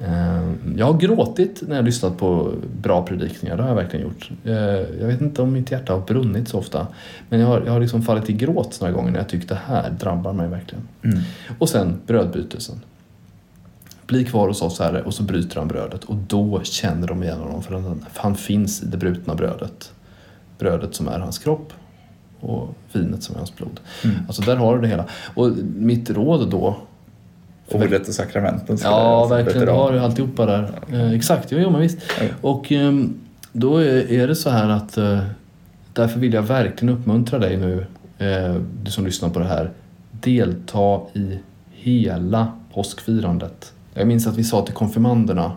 Eh, 0.00 0.52
Jag 0.76 0.86
har 0.86 0.98
gråtit 0.98 1.62
när 1.68 1.76
jag 1.76 1.84
lyssnat 1.84 2.18
på 2.18 2.52
bra 2.82 3.06
predikningar, 3.06 3.56
det 3.56 3.62
har 3.62 3.68
jag 3.70 3.76
verkligen 3.76 4.06
gjort. 4.06 4.30
Eh, 4.44 4.54
Jag 5.00 5.06
vet 5.06 5.20
inte 5.20 5.42
om 5.42 5.52
mitt 5.52 5.70
hjärta 5.70 5.92
har 5.92 6.00
brunnit 6.00 6.48
så 6.48 6.58
ofta, 6.58 6.86
men 7.28 7.40
jag 7.40 7.46
har, 7.46 7.62
jag 7.66 7.72
har 7.72 7.80
liksom 7.80 8.02
fallit 8.02 8.30
i 8.30 8.32
gråt 8.32 8.78
några 8.80 8.92
gånger 8.92 9.10
när 9.10 9.18
jag 9.18 9.28
tyckt 9.28 9.48
det 9.48 9.58
här 9.66 9.90
drabbar 9.90 10.32
mig 10.32 10.48
verkligen. 10.48 10.88
Mm. 11.02 11.18
Och 11.58 11.68
sen 11.68 12.00
brödbytelsen. 12.06 12.80
Bli 14.06 14.24
kvar 14.24 14.48
hos 14.48 14.62
oss 14.62 14.78
Herre 14.78 15.02
och 15.02 15.14
så 15.14 15.22
bryter 15.22 15.58
han 15.58 15.68
brödet 15.68 16.04
och 16.04 16.16
då 16.16 16.60
känner 16.62 17.06
de 17.06 17.22
igen 17.22 17.38
honom 17.38 17.62
för 17.62 17.74
han, 17.74 18.04
han 18.14 18.34
finns 18.34 18.82
i 18.82 18.86
det 18.86 18.96
brutna 18.96 19.34
brödet. 19.34 19.92
Brödet 20.58 20.94
som 20.94 21.08
är 21.08 21.18
hans 21.18 21.38
kropp 21.38 21.72
och 22.40 22.74
vinet 22.92 23.22
som 23.22 23.34
är 23.34 23.38
hans 23.38 23.56
blod. 23.56 23.80
Mm. 24.04 24.16
Alltså 24.26 24.42
där 24.42 24.56
har 24.56 24.76
du 24.76 24.82
det 24.82 24.88
hela. 24.88 25.04
Och 25.34 25.50
mitt 25.74 26.10
råd 26.10 26.50
då 26.50 26.76
Ordet 27.70 28.08
och 28.08 28.14
sakramenten. 28.14 28.78
Ja, 28.82 29.26
det- 29.30 29.34
verkligen. 29.36 29.66
Du 29.66 29.72
har 29.72 29.92
ju 29.92 29.98
alltihopa 29.98 30.46
där. 30.46 30.70
Eh, 30.92 31.12
exakt, 31.12 31.52
jo, 31.52 31.58
jo 31.58 31.70
men 31.70 31.80
visst. 31.80 31.98
Ja. 32.20 32.26
Och 32.40 32.72
ehm, 32.72 33.14
då 33.52 33.76
är, 33.78 34.12
är 34.12 34.28
det 34.28 34.34
så 34.34 34.50
här 34.50 34.68
att 34.68 34.96
eh, 34.98 35.18
därför 35.92 36.20
vill 36.20 36.32
jag 36.32 36.42
verkligen 36.42 36.94
uppmuntra 36.94 37.38
dig 37.38 37.56
nu, 37.56 37.86
eh, 38.18 38.54
du 38.82 38.90
som 38.90 39.04
lyssnar 39.06 39.28
på 39.28 39.38
det 39.38 39.44
här. 39.44 39.70
Delta 40.10 41.00
i 41.14 41.38
hela 41.72 42.52
påskfirandet. 42.74 43.72
Jag 43.94 44.06
minns 44.08 44.26
att 44.26 44.36
vi 44.36 44.44
sa 44.44 44.62
till 44.64 44.74
konfirmanderna, 44.74 45.52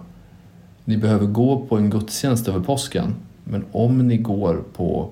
ni 0.86 0.98
behöver 0.98 1.26
gå 1.26 1.66
på 1.70 1.78
en 1.78 1.90
gudstjänst 1.90 2.48
över 2.48 2.60
påsken, 2.60 3.16
men 3.44 3.66
om 3.72 4.08
ni 4.08 4.18
går 4.18 4.64
på 4.76 5.10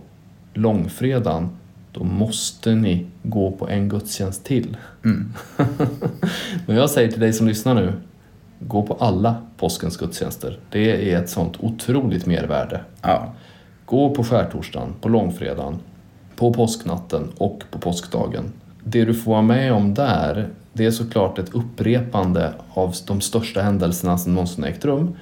långfredagen, 0.54 1.50
då 1.98 2.04
måste 2.04 2.76
ni 2.76 3.06
gå 3.24 3.52
på 3.52 3.70
en 3.70 3.90
gudstjänst 3.90 4.46
till. 4.46 4.78
Mm. 5.06 5.34
Men 6.66 6.76
jag 6.76 6.90
säger 6.90 7.12
till 7.12 7.20
dig 7.20 7.34
som 7.34 7.48
lyssnar 7.48 7.76
nu, 7.76 7.94
gå 8.60 8.84
på 8.84 8.94
alla 8.94 9.36
påskens 9.58 9.98
gudstjänster. 9.98 10.60
Det 10.70 11.14
är 11.14 11.24
ett 11.24 11.30
sånt 11.30 11.58
otroligt 11.60 12.26
mervärde. 12.26 12.82
Ja. 13.02 13.34
Gå 13.86 14.16
på 14.16 14.24
skärtorsdagen, 14.24 14.94
på 15.02 15.10
långfredagen, 15.10 15.80
på 16.36 16.54
påsknatten 16.54 17.28
och 17.38 17.64
på 17.72 17.80
påskdagen. 17.80 18.44
Det 18.84 19.06
du 19.06 19.14
får 19.14 19.32
vara 19.32 19.42
med 19.42 19.74
om 19.74 19.94
där, 19.94 20.50
det 20.74 20.86
är 20.86 20.92
såklart 20.92 21.40
ett 21.40 21.56
upprepande 21.56 22.54
av 22.74 22.96
de 23.08 23.22
största 23.22 23.62
händelserna 23.62 24.18
som 24.18 24.34
någonsin 24.34 24.64
ägt 24.64 24.86
rum. 24.86 25.16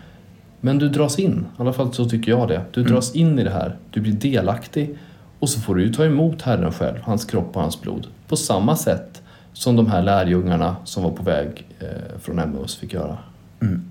Men 0.62 0.80
du 0.80 0.90
dras 0.90 1.20
in, 1.20 1.46
i 1.58 1.62
alla 1.62 1.74
fall 1.74 1.94
så 1.94 2.10
tycker 2.10 2.32
jag 2.32 2.48
det. 2.48 2.62
Du 2.72 2.84
dras 2.84 3.16
in 3.16 3.40
i 3.40 3.44
det 3.44 3.50
här, 3.50 3.78
du 3.92 4.02
blir 4.02 4.14
delaktig 4.14 4.98
och 5.46 5.50
så 5.50 5.60
får 5.60 5.76
du 5.76 5.84
ju 5.84 5.94
ta 5.94 6.06
emot 6.06 6.42
Herren 6.42 6.72
själv, 6.72 6.98
hans 7.04 7.26
kropp 7.26 7.56
och 7.56 7.62
hans 7.62 7.82
blod. 7.82 8.08
På 8.28 8.36
samma 8.36 8.76
sätt 8.76 9.22
som 9.54 9.76
de 9.76 9.88
här 9.88 10.02
lärjungarna 10.02 10.76
som 10.86 11.04
var 11.04 11.12
på 11.12 11.24
väg 11.24 11.66
eh, 11.80 11.88
från 12.22 12.40
Emmaus 12.40 12.76
fick 12.76 12.94
göra. 12.94 13.18
Mm. 13.62 13.82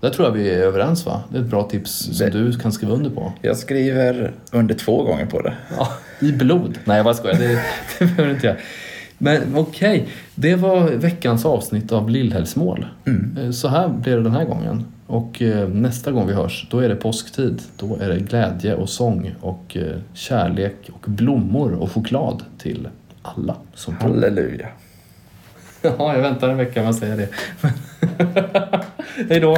Där 0.00 0.10
tror 0.10 0.26
jag 0.28 0.32
vi 0.32 0.50
är 0.50 0.58
överens 0.58 1.06
va? 1.06 1.22
Det 1.28 1.38
är 1.38 1.42
ett 1.42 1.48
bra 1.48 1.62
tips 1.62 1.90
som 1.90 2.26
Det- 2.26 2.30
du 2.30 2.52
kan 2.58 2.72
skriva 2.72 2.92
under 2.94 3.10
på. 3.10 3.32
Jag 3.42 3.56
skriver 3.56 4.32
under 4.52 4.74
två 4.74 5.02
gånger 5.04 5.26
på 5.26 5.40
det. 5.42 5.54
Ja, 5.78 5.88
I 6.20 6.32
blod? 6.32 6.78
Nej, 6.84 6.96
jag 6.96 7.04
bara 7.04 7.14
skojar. 7.14 7.34
Det, 7.38 7.62
det 7.98 8.04
behöver 8.06 8.30
inte 8.34 8.46
göra. 8.46 8.56
Men 9.18 9.42
okej, 9.56 10.08
det 10.34 10.54
var 10.54 10.80
veckans 10.90 11.44
avsnitt 11.46 11.92
av 11.92 12.10
Lillhällsmål. 12.10 12.86
Mm. 13.06 13.36
Eh, 13.44 13.50
Så 13.50 13.68
här 13.68 13.88
blir 13.88 14.16
det 14.16 14.22
den 14.22 14.32
här 14.34 14.44
gången. 14.44 14.84
Och 15.12 15.42
eh, 15.42 15.68
nästa 15.68 16.12
gång 16.12 16.26
vi 16.26 16.32
hörs, 16.32 16.66
då 16.70 16.78
är 16.78 16.88
det 16.88 16.96
påsktid. 16.96 17.62
Då 17.76 17.96
är 18.00 18.08
det 18.08 18.18
glädje 18.18 18.74
och 18.74 18.88
sång 18.88 19.34
och 19.40 19.76
eh, 19.76 19.98
kärlek 20.14 20.90
och 20.92 21.10
blommor 21.10 21.72
och 21.72 21.92
choklad 21.92 22.44
till 22.58 22.88
alla 23.22 23.56
som 23.74 23.96
tror. 23.96 24.08
Halleluja. 24.08 24.68
Ja, 25.82 26.14
jag 26.14 26.22
väntar 26.22 26.48
en 26.48 26.56
vecka 26.56 26.80
med 26.80 26.90
att 26.90 26.96
säga 26.96 27.16
det. 27.16 27.28
Hej 29.28 29.40
då! 29.40 29.56